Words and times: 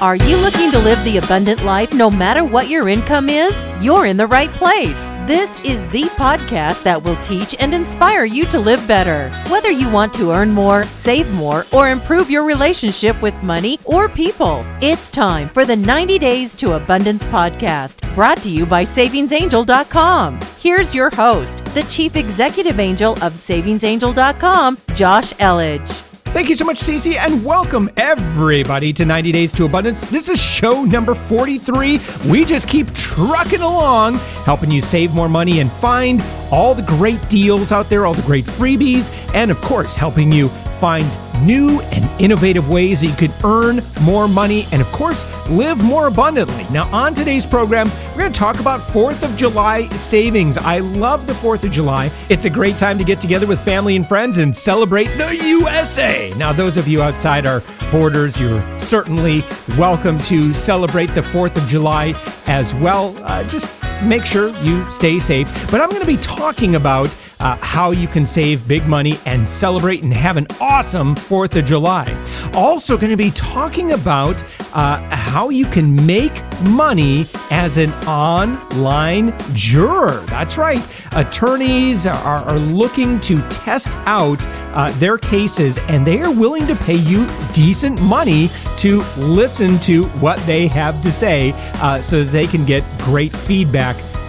Are 0.00 0.14
you 0.14 0.36
looking 0.36 0.70
to 0.70 0.78
live 0.78 1.02
the 1.02 1.16
abundant 1.16 1.64
life 1.64 1.92
no 1.92 2.08
matter 2.08 2.44
what 2.44 2.68
your 2.68 2.88
income 2.88 3.28
is? 3.28 3.52
You're 3.82 4.06
in 4.06 4.16
the 4.16 4.28
right 4.28 4.50
place. 4.50 5.08
This 5.26 5.58
is 5.64 5.84
the 5.90 6.04
podcast 6.14 6.84
that 6.84 7.02
will 7.02 7.16
teach 7.16 7.56
and 7.58 7.74
inspire 7.74 8.24
you 8.24 8.44
to 8.44 8.60
live 8.60 8.86
better. 8.86 9.28
Whether 9.50 9.72
you 9.72 9.90
want 9.90 10.14
to 10.14 10.30
earn 10.30 10.52
more, 10.52 10.84
save 10.84 11.28
more, 11.32 11.66
or 11.72 11.88
improve 11.88 12.30
your 12.30 12.44
relationship 12.44 13.20
with 13.20 13.34
money 13.42 13.80
or 13.84 14.08
people, 14.08 14.64
it's 14.80 15.10
time 15.10 15.48
for 15.48 15.64
the 15.64 15.74
90 15.74 16.20
Days 16.20 16.54
to 16.56 16.74
Abundance 16.74 17.24
podcast, 17.24 18.14
brought 18.14 18.38
to 18.44 18.50
you 18.50 18.66
by 18.66 18.84
SavingsAngel.com. 18.84 20.38
Here's 20.60 20.94
your 20.94 21.10
host, 21.10 21.64
the 21.74 21.82
Chief 21.90 22.14
Executive 22.14 22.78
Angel 22.78 23.14
of 23.14 23.32
SavingsAngel.com, 23.32 24.78
Josh 24.94 25.32
Elledge. 25.34 26.07
Thank 26.30 26.50
you 26.50 26.54
so 26.54 26.64
much, 26.66 26.80
Cece, 26.80 27.16
and 27.16 27.44
welcome 27.44 27.90
everybody 27.96 28.92
to 28.92 29.04
90 29.04 29.32
Days 29.32 29.50
to 29.52 29.64
Abundance. 29.64 30.02
This 30.02 30.28
is 30.28 30.40
show 30.40 30.84
number 30.84 31.14
43. 31.14 32.00
We 32.28 32.44
just 32.44 32.68
keep 32.68 32.92
trucking 32.94 33.62
along, 33.62 34.16
helping 34.44 34.70
you 34.70 34.80
save 34.80 35.14
more 35.14 35.28
money 35.28 35.58
and 35.60 35.72
find 35.72 36.22
all 36.52 36.74
the 36.74 36.82
great 36.82 37.26
deals 37.28 37.72
out 37.72 37.88
there, 37.88 38.06
all 38.06 38.14
the 38.14 38.22
great 38.22 38.44
freebies, 38.44 39.10
and 39.34 39.50
of 39.50 39.60
course, 39.62 39.96
helping 39.96 40.30
you 40.30 40.48
find 40.78 41.04
new 41.42 41.80
and 41.80 42.04
innovative 42.20 42.68
ways 42.68 43.00
that 43.00 43.06
you 43.06 43.28
can 43.28 43.32
earn 43.44 43.82
more 44.02 44.28
money 44.28 44.66
and, 44.72 44.80
of 44.80 44.90
course, 44.92 45.24
live 45.48 45.82
more 45.82 46.06
abundantly. 46.06 46.66
Now, 46.70 46.88
on 46.94 47.14
today's 47.14 47.46
program, 47.46 47.90
we're 48.10 48.20
going 48.20 48.32
to 48.32 48.38
talk 48.38 48.60
about 48.60 48.80
4th 48.80 49.22
of 49.22 49.36
July 49.36 49.88
savings. 49.90 50.58
I 50.58 50.78
love 50.78 51.26
the 51.26 51.32
4th 51.34 51.64
of 51.64 51.70
July. 51.70 52.10
It's 52.28 52.44
a 52.44 52.50
great 52.50 52.76
time 52.76 52.98
to 52.98 53.04
get 53.04 53.20
together 53.20 53.46
with 53.46 53.60
family 53.60 53.96
and 53.96 54.06
friends 54.06 54.38
and 54.38 54.56
celebrate 54.56 55.08
the 55.16 55.36
USA. 55.44 56.32
Now, 56.36 56.52
those 56.52 56.76
of 56.76 56.88
you 56.88 57.02
outside 57.02 57.46
our 57.46 57.62
borders, 57.90 58.40
you're 58.40 58.78
certainly 58.78 59.44
welcome 59.76 60.18
to 60.18 60.52
celebrate 60.52 61.08
the 61.14 61.22
4th 61.22 61.56
of 61.56 61.66
July 61.68 62.14
as 62.46 62.74
well. 62.74 63.16
Uh, 63.24 63.44
just 63.44 63.77
make 64.02 64.24
sure 64.24 64.48
you 64.62 64.88
stay 64.90 65.18
safe. 65.18 65.48
But 65.70 65.80
I'm 65.80 65.88
going 65.90 66.02
to 66.02 66.06
be 66.06 66.16
talking 66.18 66.74
about 66.74 67.14
uh, 67.40 67.56
how 67.56 67.90
you 67.92 68.08
can 68.08 68.26
save 68.26 68.66
big 68.66 68.86
money 68.86 69.18
and 69.26 69.48
celebrate 69.48 70.02
and 70.02 70.12
have 70.12 70.36
an 70.36 70.46
awesome 70.60 71.14
4th 71.14 71.56
of 71.56 71.64
July. 71.64 72.06
Also, 72.54 72.96
going 72.96 73.10
to 73.10 73.16
be 73.16 73.30
talking 73.30 73.92
about 73.92 74.42
uh, 74.74 74.98
how 75.14 75.48
you 75.48 75.64
can 75.66 75.94
make 76.06 76.32
money 76.62 77.26
as 77.50 77.76
an 77.76 77.92
online 78.06 79.36
juror. 79.54 80.20
That's 80.26 80.58
right. 80.58 80.84
Attorneys 81.12 82.06
are, 82.06 82.16
are 82.16 82.58
looking 82.58 83.20
to 83.20 83.40
test 83.48 83.90
out 84.06 84.44
uh, 84.74 84.90
their 84.98 85.18
cases 85.18 85.78
and 85.88 86.06
they 86.06 86.20
are 86.20 86.32
willing 86.32 86.66
to 86.66 86.76
pay 86.76 86.96
you 86.96 87.26
decent 87.52 88.00
money 88.02 88.50
to 88.78 89.02
listen 89.16 89.78
to 89.80 90.04
what 90.20 90.38
they 90.40 90.66
have 90.66 91.00
to 91.02 91.12
say 91.12 91.52
uh, 91.76 92.00
so 92.02 92.24
that 92.24 92.30
they 92.30 92.46
can 92.46 92.64
get 92.64 92.84
great 92.98 93.34
feedback 93.34 93.87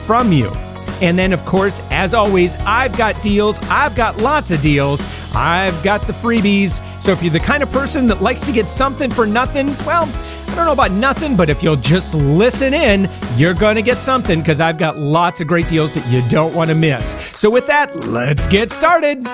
from 0.10 0.32
you. 0.32 0.50
And 1.04 1.20
then, 1.20 1.34
of 1.34 1.46
course, 1.46 1.84
as 1.92 2.16
always, 2.16 2.56
I've 2.62 2.98
got 2.98 3.22
deals. 3.22 3.60
I've 3.70 3.94
got 3.96 4.18
lots 4.18 4.50
of 4.50 4.60
deals. 4.60 5.04
I've 5.36 5.84
got 5.84 6.02
the 6.02 6.14
freebies. 6.14 6.82
So 7.00 7.12
if 7.12 7.22
you're 7.22 7.32
the 7.32 7.40
kind 7.40 7.62
of 7.62 7.72
person 7.72 8.08
that 8.08 8.20
likes 8.20 8.42
to 8.48 8.52
get 8.52 8.70
something 8.70 9.12
for 9.12 9.28
nothing, 9.28 9.68
well, 9.86 10.10
I 10.48 10.56
don't 10.56 10.66
know 10.66 10.72
about 10.72 10.94
nothing, 10.94 11.36
but 11.36 11.48
if 11.48 11.62
you'll 11.62 11.76
just 11.76 12.16
listen 12.16 12.74
in, 12.74 13.08
you're 13.38 13.54
going 13.54 13.76
to 13.76 13.84
get 13.84 14.00
something 14.00 14.40
because 14.40 14.60
I've 14.60 14.80
got 14.80 14.98
lots 14.98 15.42
of 15.42 15.48
great 15.48 15.70
deals 15.70 15.94
that 15.94 16.08
you 16.08 16.28
don't 16.28 16.56
want 16.56 16.70
to 16.70 16.76
miss. 16.76 17.12
So 17.36 17.52
with 17.52 17.68
that, 17.68 17.96
let's 18.08 18.48
get 18.48 18.72
started. 18.72 19.28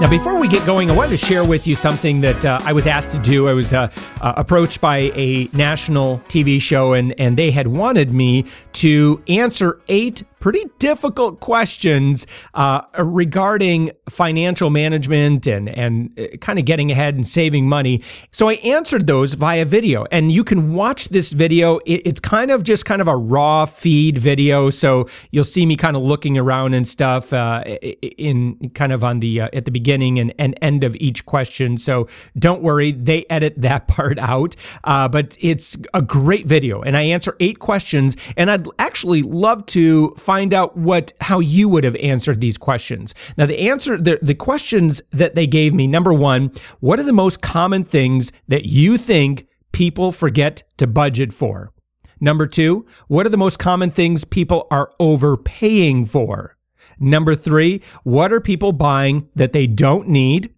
Now, 0.00 0.08
before 0.08 0.38
we 0.38 0.46
get 0.46 0.64
going, 0.64 0.92
I 0.92 0.94
wanted 0.94 1.18
to 1.18 1.26
share 1.26 1.44
with 1.44 1.66
you 1.66 1.74
something 1.74 2.20
that 2.20 2.44
uh, 2.44 2.60
I 2.62 2.72
was 2.72 2.86
asked 2.86 3.10
to 3.10 3.18
do. 3.18 3.48
I 3.48 3.52
was 3.52 3.72
uh, 3.72 3.90
uh, 4.20 4.32
approached 4.36 4.80
by 4.80 5.10
a 5.16 5.48
national 5.52 6.20
TV 6.28 6.62
show, 6.62 6.92
and, 6.92 7.18
and 7.18 7.36
they 7.36 7.50
had 7.50 7.66
wanted 7.66 8.12
me 8.12 8.44
to 8.74 9.20
answer 9.26 9.80
eight 9.88 10.22
pretty 10.40 10.64
difficult 10.78 11.40
questions 11.40 12.26
uh, 12.54 12.82
regarding 12.98 13.90
financial 14.08 14.70
management 14.70 15.46
and 15.46 15.68
and 15.68 16.18
uh, 16.18 16.36
kind 16.38 16.58
of 16.58 16.64
getting 16.64 16.90
ahead 16.90 17.14
and 17.14 17.26
saving 17.26 17.68
money. 17.68 18.02
So 18.30 18.48
I 18.48 18.54
answered 18.54 19.06
those 19.06 19.34
via 19.34 19.64
video, 19.64 20.06
and 20.10 20.30
you 20.32 20.44
can 20.44 20.72
watch 20.74 21.08
this 21.08 21.30
video. 21.30 21.80
It's 21.86 22.20
kind 22.20 22.50
of 22.50 22.62
just 22.62 22.84
kind 22.84 23.00
of 23.00 23.08
a 23.08 23.16
raw 23.16 23.66
feed 23.66 24.18
video, 24.18 24.70
so 24.70 25.08
you'll 25.30 25.44
see 25.44 25.66
me 25.66 25.76
kind 25.76 25.96
of 25.96 26.02
looking 26.02 26.38
around 26.38 26.74
and 26.74 26.86
stuff 26.86 27.32
uh, 27.32 27.62
in 27.64 28.70
kind 28.74 28.92
of 28.92 29.04
on 29.04 29.20
the 29.20 29.42
uh, 29.42 29.48
at 29.52 29.64
the 29.64 29.70
beginning 29.70 30.18
and, 30.18 30.34
and 30.38 30.58
end 30.62 30.84
of 30.84 30.96
each 30.96 31.26
question. 31.26 31.78
So 31.78 32.08
don't 32.38 32.62
worry, 32.62 32.92
they 32.92 33.26
edit 33.30 33.54
that 33.58 33.88
part 33.98 34.18
out, 34.18 34.54
uh, 34.84 35.08
but 35.08 35.36
it's 35.40 35.76
a 35.94 36.02
great 36.02 36.46
video, 36.46 36.82
and 36.82 36.96
I 36.96 37.02
answer 37.02 37.36
eight 37.40 37.58
questions, 37.58 38.16
and 38.36 38.50
I'd 38.50 38.66
actually 38.78 39.22
love 39.22 39.66
to 39.66 40.14
find 40.28 40.52
out 40.52 40.76
what 40.76 41.10
how 41.22 41.38
you 41.38 41.70
would 41.70 41.84
have 41.84 41.96
answered 41.96 42.38
these 42.38 42.58
questions. 42.58 43.14
Now, 43.38 43.46
the 43.46 43.70
answer 43.70 43.96
the, 43.96 44.18
the 44.20 44.34
questions 44.34 45.00
that 45.10 45.34
they 45.34 45.46
gave 45.46 45.72
me, 45.72 45.86
number 45.86 46.12
one, 46.12 46.52
what 46.80 47.00
are 47.00 47.02
the 47.02 47.14
most 47.14 47.40
common 47.40 47.82
things 47.82 48.30
that 48.46 48.66
you 48.66 48.98
think 48.98 49.46
people 49.72 50.12
forget 50.12 50.64
to 50.76 50.86
budget 50.86 51.32
for? 51.32 51.72
Number 52.20 52.46
two, 52.46 52.84
what 53.06 53.24
are 53.24 53.30
the 53.30 53.38
most 53.38 53.58
common 53.58 53.90
things 53.90 54.24
people 54.24 54.66
are 54.70 54.92
overpaying 55.00 56.04
for? 56.04 56.58
Number 57.00 57.34
three, 57.34 57.80
what 58.04 58.30
are 58.30 58.40
people 58.42 58.72
buying 58.72 59.30
that 59.34 59.54
they 59.54 59.66
don't 59.66 60.08
need? 60.10 60.52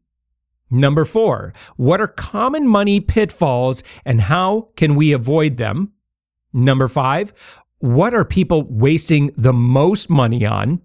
Number 0.68 1.04
four, 1.04 1.54
what 1.76 2.00
are 2.00 2.08
common 2.08 2.66
money 2.66 2.98
pitfalls 2.98 3.84
and 4.04 4.20
how 4.20 4.70
can 4.74 4.96
we 4.96 5.12
avoid 5.12 5.58
them? 5.58 5.92
Number 6.52 6.88
five, 6.88 7.32
what 7.80 8.14
are 8.14 8.24
people 8.24 8.62
wasting 8.68 9.32
the 9.36 9.52
most 9.52 10.10
money 10.10 10.44
on? 10.44 10.80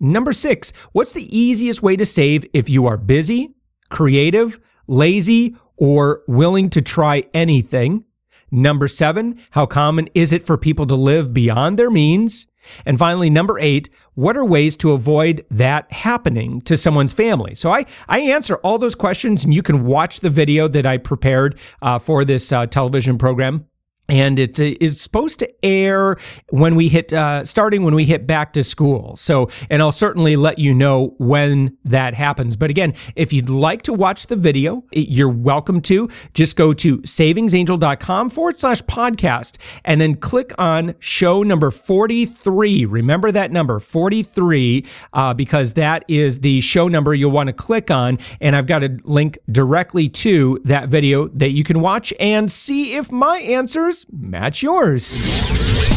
Number 0.00 0.32
six, 0.32 0.72
what's 0.92 1.12
the 1.12 1.36
easiest 1.36 1.82
way 1.82 1.96
to 1.96 2.06
save 2.06 2.46
if 2.54 2.70
you 2.70 2.86
are 2.86 2.96
busy, 2.96 3.54
creative, 3.90 4.58
lazy, 4.86 5.54
or 5.76 6.22
willing 6.26 6.70
to 6.70 6.80
try 6.80 7.24
anything? 7.34 8.04
Number 8.50 8.88
seven, 8.88 9.38
how 9.50 9.66
common 9.66 10.08
is 10.14 10.32
it 10.32 10.42
for 10.42 10.56
people 10.56 10.86
to 10.86 10.94
live 10.94 11.34
beyond 11.34 11.78
their 11.78 11.90
means? 11.90 12.46
And 12.86 12.98
finally, 12.98 13.28
number 13.28 13.58
eight, 13.58 13.90
what 14.14 14.36
are 14.36 14.44
ways 14.44 14.76
to 14.78 14.92
avoid 14.92 15.44
that 15.50 15.92
happening 15.92 16.62
to 16.62 16.76
someone's 16.76 17.12
family? 17.12 17.54
So 17.54 17.70
I, 17.70 17.84
I 18.08 18.20
answer 18.20 18.56
all 18.56 18.78
those 18.78 18.94
questions 18.94 19.44
and 19.44 19.52
you 19.52 19.62
can 19.62 19.84
watch 19.84 20.20
the 20.20 20.30
video 20.30 20.68
that 20.68 20.86
I 20.86 20.96
prepared 20.96 21.58
uh, 21.82 21.98
for 21.98 22.24
this 22.24 22.50
uh, 22.50 22.66
television 22.66 23.18
program 23.18 23.66
and 24.10 24.38
it 24.38 24.58
is 24.58 25.00
supposed 25.00 25.38
to 25.38 25.64
air 25.64 26.16
when 26.48 26.74
we 26.74 26.88
hit 26.88 27.12
uh, 27.12 27.44
starting 27.44 27.84
when 27.84 27.94
we 27.94 28.04
hit 28.04 28.26
back 28.26 28.52
to 28.52 28.62
school. 28.62 29.16
So 29.16 29.48
and 29.70 29.80
i'll 29.80 29.92
certainly 29.92 30.36
let 30.36 30.58
you 30.58 30.74
know 30.74 31.14
when 31.18 31.76
that 31.84 32.14
happens. 32.14 32.56
But 32.56 32.70
again 32.70 32.94
if 33.16 33.32
you'd 33.32 33.48
like 33.48 33.82
to 33.82 33.92
watch 33.92 34.26
the 34.26 34.36
video 34.36 34.84
you're 34.92 35.28
welcome 35.28 35.80
to. 35.82 36.08
Just 36.34 36.56
go 36.56 36.72
to 36.74 36.98
savingsangel.com 36.98 38.30
forward 38.30 38.58
slash 38.58 38.82
podcast 38.82 39.58
and 39.84 40.00
then 40.00 40.16
click 40.16 40.52
on 40.58 40.94
show 40.98 41.42
number 41.42 41.70
43 41.70 42.86
remember 42.86 43.30
that 43.30 43.52
number 43.52 43.78
43 43.78 44.84
uh, 45.12 45.34
because 45.34 45.74
that 45.74 46.04
is 46.08 46.40
the 46.40 46.60
show 46.60 46.88
number 46.88 47.14
you'll 47.14 47.30
want 47.30 47.46
to 47.46 47.52
click 47.52 47.90
on. 47.90 48.18
And 48.40 48.56
i've 48.56 48.66
got 48.66 48.82
a 48.82 48.98
link 49.04 49.38
directly 49.52 50.08
to 50.08 50.60
that 50.64 50.88
video 50.88 51.28
that 51.28 51.50
you 51.50 51.62
can 51.62 51.80
watch 51.80 52.12
and 52.18 52.50
see 52.50 52.94
if 52.94 53.12
my 53.12 53.38
answers 53.38 53.99
match 54.10 54.62
yours. 54.62 55.90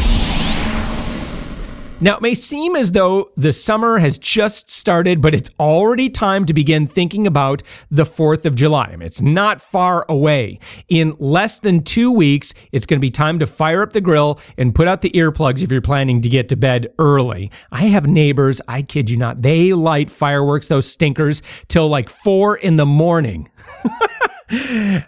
Now, 2.04 2.16
it 2.16 2.22
may 2.22 2.34
seem 2.34 2.76
as 2.76 2.92
though 2.92 3.30
the 3.36 3.52
summer 3.52 3.98
has 3.98 4.18
just 4.18 4.70
started, 4.70 5.22
but 5.22 5.34
it's 5.34 5.48
already 5.58 6.10
time 6.10 6.44
to 6.44 6.52
begin 6.52 6.86
thinking 6.86 7.26
about 7.26 7.62
the 7.90 8.04
4th 8.04 8.44
of 8.44 8.56
July. 8.56 8.90
I 8.92 8.96
mean, 8.96 9.06
it's 9.06 9.22
not 9.22 9.60
far 9.60 10.04
away. 10.08 10.58
In 10.88 11.16
less 11.18 11.60
than 11.60 11.82
two 11.82 12.10
weeks, 12.10 12.52
it's 12.72 12.84
going 12.84 12.98
to 12.98 13.00
be 13.00 13.10
time 13.10 13.38
to 13.38 13.46
fire 13.46 13.80
up 13.80 13.94
the 13.94 14.02
grill 14.02 14.38
and 14.58 14.74
put 14.74 14.86
out 14.86 15.02
the 15.02 15.12
earplugs 15.12 15.62
if 15.62 15.70
you're 15.72 15.80
planning 15.80 16.20
to 16.20 16.28
get 16.28 16.50
to 16.50 16.56
bed 16.56 16.92
early. 16.98 17.50
I 17.72 17.84
have 17.84 18.06
neighbors, 18.06 18.60
I 18.68 18.82
kid 18.82 19.08
you 19.08 19.16
not, 19.16 19.40
they 19.40 19.72
light 19.72 20.10
fireworks, 20.10 20.68
those 20.68 20.90
stinkers, 20.90 21.42
till 21.68 21.88
like 21.88 22.10
four 22.10 22.56
in 22.56 22.76
the 22.76 22.84
morning. 22.84 23.48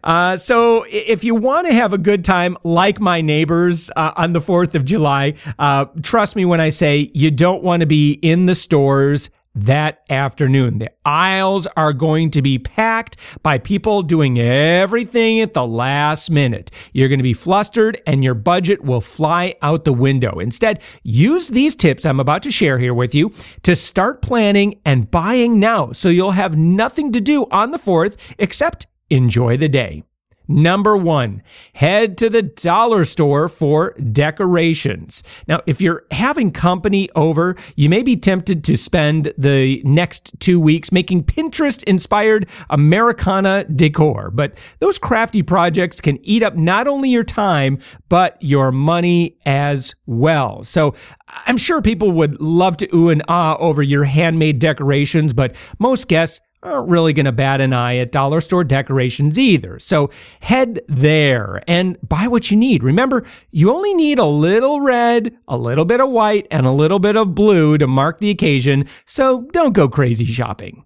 Uh, 0.05 0.37
so 0.37 0.85
if 0.89 1.25
you 1.25 1.35
want 1.35 1.67
to 1.67 1.73
have 1.73 1.93
a 1.93 1.99
good 1.99 2.25
time 2.25 2.57
like 2.65 3.01
my 3.01 3.21
neighbors 3.21 3.91
uh, 3.97 4.13
on 4.17 4.33
the 4.33 4.41
4th 4.41 4.75
of 4.75 4.85
July, 4.85 5.35
uh, 5.59 5.87
trust 6.03 6.37
me 6.37 6.45
when 6.45 6.61
I 6.61 6.69
say 6.69 7.11
you 7.15 7.31
don't 7.31 7.63
want 7.63 7.81
to 7.81 7.87
be 7.87 8.13
in 8.13 8.47
the 8.47 8.55
stores 8.55 9.31
that 9.57 10.03
afternoon. 10.11 10.79
The 10.79 10.91
aisles 11.05 11.67
are 11.77 11.93
going 11.93 12.31
to 12.33 12.43
be 12.43 12.59
packed 12.59 13.17
by 13.43 13.59
people 13.59 14.03
doing 14.03 14.39
everything 14.39 15.41
at 15.41 15.55
the 15.55 15.67
last 15.67 16.31
minute. 16.31 16.71
You're 16.93 17.09
going 17.09 17.19
to 17.19 17.25
be 17.25 17.33
flustered 17.33 18.01
and 18.07 18.23
your 18.23 18.35
budget 18.35 18.85
will 18.85 19.01
fly 19.01 19.55
out 19.63 19.85
the 19.85 19.93
window. 19.93 20.39
Instead, 20.39 20.83
use 21.03 21.49
these 21.49 21.75
tips 21.75 22.05
I'm 22.05 22.21
about 22.21 22.43
to 22.45 22.51
share 22.51 22.79
here 22.79 22.95
with 22.95 23.15
you 23.15 23.33
to 23.63 23.75
start 23.75 24.21
planning 24.21 24.79
and 24.85 25.11
buying 25.11 25.59
now 25.59 25.93
so 25.93 26.11
you'll 26.11 26.33
have 26.33 26.57
nothing 26.57 27.13
to 27.13 27.21
do 27.21 27.47
on 27.51 27.71
the 27.71 27.79
4th 27.79 28.17
except 28.39 28.87
enjoy 29.11 29.57
the 29.57 29.69
day. 29.69 30.03
Number 30.49 30.97
one, 30.97 31.43
head 31.73 32.17
to 32.19 32.31
the 32.31 32.43
dollar 32.43 33.05
store 33.05 33.49
for 33.49 33.95
decorations. 33.95 35.25
Now, 35.49 35.61
if 35.67 35.81
you're 35.81 36.05
having 36.13 36.53
company 36.53 37.09
over, 37.17 37.57
you 37.75 37.89
may 37.89 38.03
be 38.05 38.17
tempted 38.17 38.63
to 38.65 38.77
spend 38.77 39.33
the 39.37 39.83
next 39.85 40.39
two 40.39 40.61
weeks 40.61 40.93
making 40.93 41.25
Pinterest 41.25 41.83
inspired 41.85 42.49
Americana 42.71 43.65
decor. 43.65 44.31
But 44.31 44.57
those 44.79 44.99
crafty 44.99 45.43
projects 45.43 46.01
can 46.01 46.25
eat 46.25 46.45
up 46.45 46.55
not 46.55 46.87
only 46.87 47.11
your 47.11 47.25
time, 47.25 47.79
but 48.09 48.37
your 48.41 48.71
money 48.71 49.39
as 49.47 49.97
well. 50.07 50.63
So 50.63 50.95
I'm 51.29 51.57
sure 51.57 51.83
people 51.83 52.13
would 52.13 52.41
love 52.41 52.77
to 52.79 52.97
ooh 52.97 53.09
and 53.09 53.23
ah 53.27 53.57
over 53.57 53.83
your 53.83 54.05
handmade 54.05 54.61
decorations, 54.61 55.33
but 55.33 55.57
most 55.81 56.07
guests 56.07 56.41
aren't 56.63 56.89
really 56.89 57.13
going 57.13 57.27
to 57.27 57.33
bat 57.33 57.61
an 57.61 57.73
eye 57.73 57.97
at 57.99 58.13
dollar 58.13 58.41
store 58.41 58.65
decorations 58.65 59.39
either. 59.39 59.79
So 59.79 60.11
head 60.41 60.81
there 60.89 61.63
and 61.69 61.97
buy 62.07 62.27
what 62.27 62.51
you 62.51 62.57
need. 62.57 62.83
Remember, 62.83 63.25
you 63.51 63.73
only 63.73 63.95
need 63.95 64.19
a 64.19 64.25
little 64.25 64.81
red, 64.81 65.37
a 65.49 65.57
little 65.57 65.85
bit 65.85 66.01
of 66.01 66.11
white, 66.11 66.47
and 66.51 66.67
a 66.67 66.73
little 66.73 66.99
bit 66.99 67.17
of 67.17 67.35
blue 67.35 67.79
to 67.79 67.87
mark 67.87 68.19
the 68.19 68.31
occasion. 68.31 68.89
So 69.05 69.43
don't 69.53 69.73
go 69.73 69.89
crazy 69.89 70.25
shopping. 70.25 70.85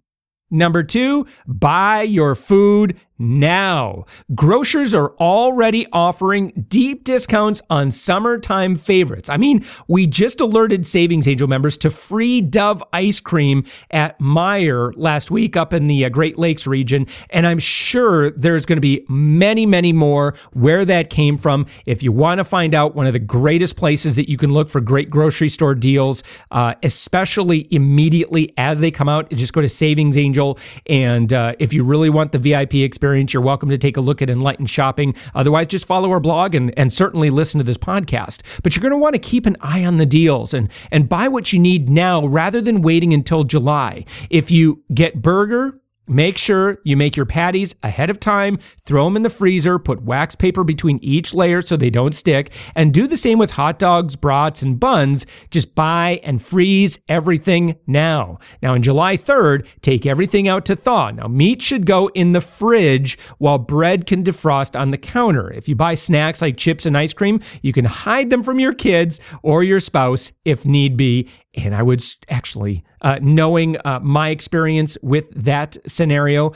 Number 0.51 0.83
two, 0.83 1.27
buy 1.47 2.03
your 2.03 2.35
food 2.35 2.99
now. 3.21 4.07
Grocers 4.35 4.95
are 4.95 5.11
already 5.19 5.87
offering 5.93 6.65
deep 6.69 7.05
discounts 7.05 7.61
on 7.69 7.91
summertime 7.91 8.75
favorites. 8.75 9.29
I 9.29 9.37
mean, 9.37 9.65
we 9.89 10.07
just 10.07 10.41
alerted 10.41 10.87
Savings 10.87 11.29
Angel 11.29 11.47
members 11.47 11.77
to 11.79 11.91
free 11.91 12.41
Dove 12.41 12.83
ice 12.95 13.21
cream 13.21 13.65
at 13.91 14.19
Meijer 14.19 14.93
last 14.97 15.31
week 15.31 15.57
up 15.57 15.75
in 15.75 15.87
the 15.87 16.07
uh, 16.07 16.09
Great 16.09 16.39
Lakes 16.39 16.67
region, 16.67 17.07
and 17.29 17.47
I'm 17.47 17.59
sure 17.59 18.31
there's 18.31 18.65
going 18.65 18.79
to 18.79 18.81
be 18.81 19.05
many, 19.09 19.67
many 19.67 19.93
more 19.93 20.35
where 20.55 20.85
that 20.87 21.11
came 21.11 21.37
from. 21.37 21.67
If 21.85 22.03
you 22.03 22.13
want 22.13 22.39
to 22.39 22.45
find 22.45 22.75
out 22.75 22.95
one 22.95 23.07
of 23.07 23.13
the 23.13 23.19
greatest 23.19 23.77
places 23.77 24.17
that 24.17 24.31
you 24.31 24.39
can 24.39 24.53
look 24.53 24.71
for 24.71 24.81
great 24.81 25.11
grocery 25.11 25.49
store 25.49 25.75
deals, 25.75 26.23
uh, 26.53 26.75
especially 26.83 27.69
immediately 27.71 28.55
as 28.57 28.81
they 28.81 28.91
come 28.91 29.09
out, 29.09 29.31
just 29.31 29.53
go 29.53 29.61
to 29.61 29.69
Savings 29.69 30.17
Angel. 30.17 30.59
And 30.87 31.33
uh, 31.35 31.55
if 31.59 31.75
you 31.75 31.85
really 31.85 32.09
want 32.09 32.33
the 32.33 32.39
VIP 32.39 32.77
experience, 32.77 33.10
experience, 33.11 33.35
you're 33.35 33.43
welcome 33.43 33.69
to 33.71 33.77
take 33.77 33.97
a 33.97 34.01
look 34.01 34.23
at 34.23 34.31
Enlightened 34.31 34.71
Shopping. 34.71 35.17
Otherwise, 35.35 35.67
just 35.67 35.85
follow 35.85 36.13
our 36.13 36.21
blog 36.21 36.55
and, 36.55 36.73
and 36.79 36.93
certainly 36.93 37.29
listen 37.29 37.59
to 37.59 37.65
this 37.65 37.77
podcast. 37.77 38.43
But 38.63 38.77
you're 38.77 38.83
going 38.83 38.93
to 38.93 38.99
want 38.99 39.15
to 39.15 39.19
keep 39.19 39.47
an 39.47 39.57
eye 39.61 39.85
on 39.85 39.97
the 39.97 40.07
deals 40.07 40.55
and, 40.55 40.71
and 40.93 41.09
buy 41.09 41.27
what 41.27 41.53
you 41.53 41.59
need 41.59 41.91
now 41.91 42.25
rather 42.25 42.61
than 42.61 42.83
waiting 42.83 43.13
until 43.13 43.43
July. 43.43 44.05
If 44.31 44.53
you 44.53 44.85
get 44.95 45.21
burger, 45.21 45.81
Make 46.11 46.37
sure 46.37 46.81
you 46.83 46.97
make 46.97 47.17
your 47.17 47.25
patties 47.25 47.77
ahead 47.85 48.11
of 48.11 48.19
time, 48.19 48.59
throw 48.85 49.05
them 49.05 49.15
in 49.15 49.23
the 49.23 49.31
freezer, 49.31 49.79
put 49.79 50.03
wax 50.03 50.35
paper 50.35 50.65
between 50.65 50.99
each 51.03 51.33
layer 51.33 51.63
so 51.63 51.77
they 51.77 51.89
don't 51.89 52.17
stick, 52.17 52.53
and 52.75 52.93
do 52.93 53.07
the 53.07 53.17
same 53.17 53.39
with 53.39 53.53
hot 53.53 53.79
dogs, 53.79 54.17
brats, 54.17 54.61
and 54.61 54.81
buns. 54.81 55.25
Just 55.53 55.77
buy 55.77 56.19
and 56.25 56.43
freeze 56.43 56.99
everything 57.09 57.77
now. 57.87 58.41
Now, 58.61 58.75
on 58.75 58.83
July 58.83 59.17
3rd, 59.17 59.69
take 59.83 60.05
everything 60.05 60.49
out 60.49 60.65
to 60.65 60.75
thaw. 60.75 61.13
Now, 61.13 61.29
meat 61.29 61.63
should 61.63 61.87
go 61.87 62.09
in 62.09 62.33
the 62.33 62.41
fridge 62.41 63.17
while 63.39 63.59
bread 63.59 64.07
can 64.07 64.25
defrost 64.25 64.77
on 64.77 64.91
the 64.91 64.99
counter. 64.99 65.53
If 65.53 65.69
you 65.69 65.77
buy 65.77 65.95
snacks 65.95 66.43
like 66.43 66.57
chips 66.57 66.87
and 66.87 66.99
ice 66.99 67.13
cream, 67.13 67.41
you 67.63 67.73
can 67.73 67.85
hide 67.85 68.31
them 68.31 68.43
from 68.43 68.59
your 68.59 68.75
kids 68.75 69.21
or 69.45 69.63
your 69.63 69.79
spouse 69.79 70.33
if 70.45 70.67
need 70.67 70.97
be. 70.97 71.29
And 71.55 71.75
I 71.75 71.83
would 71.83 72.03
actually, 72.29 72.85
uh, 73.03 73.19
knowing 73.21 73.77
uh, 73.85 74.01
my 74.01 74.29
experience 74.29 74.97
with 75.03 75.29
that 75.35 75.77
scenario, 75.87 76.53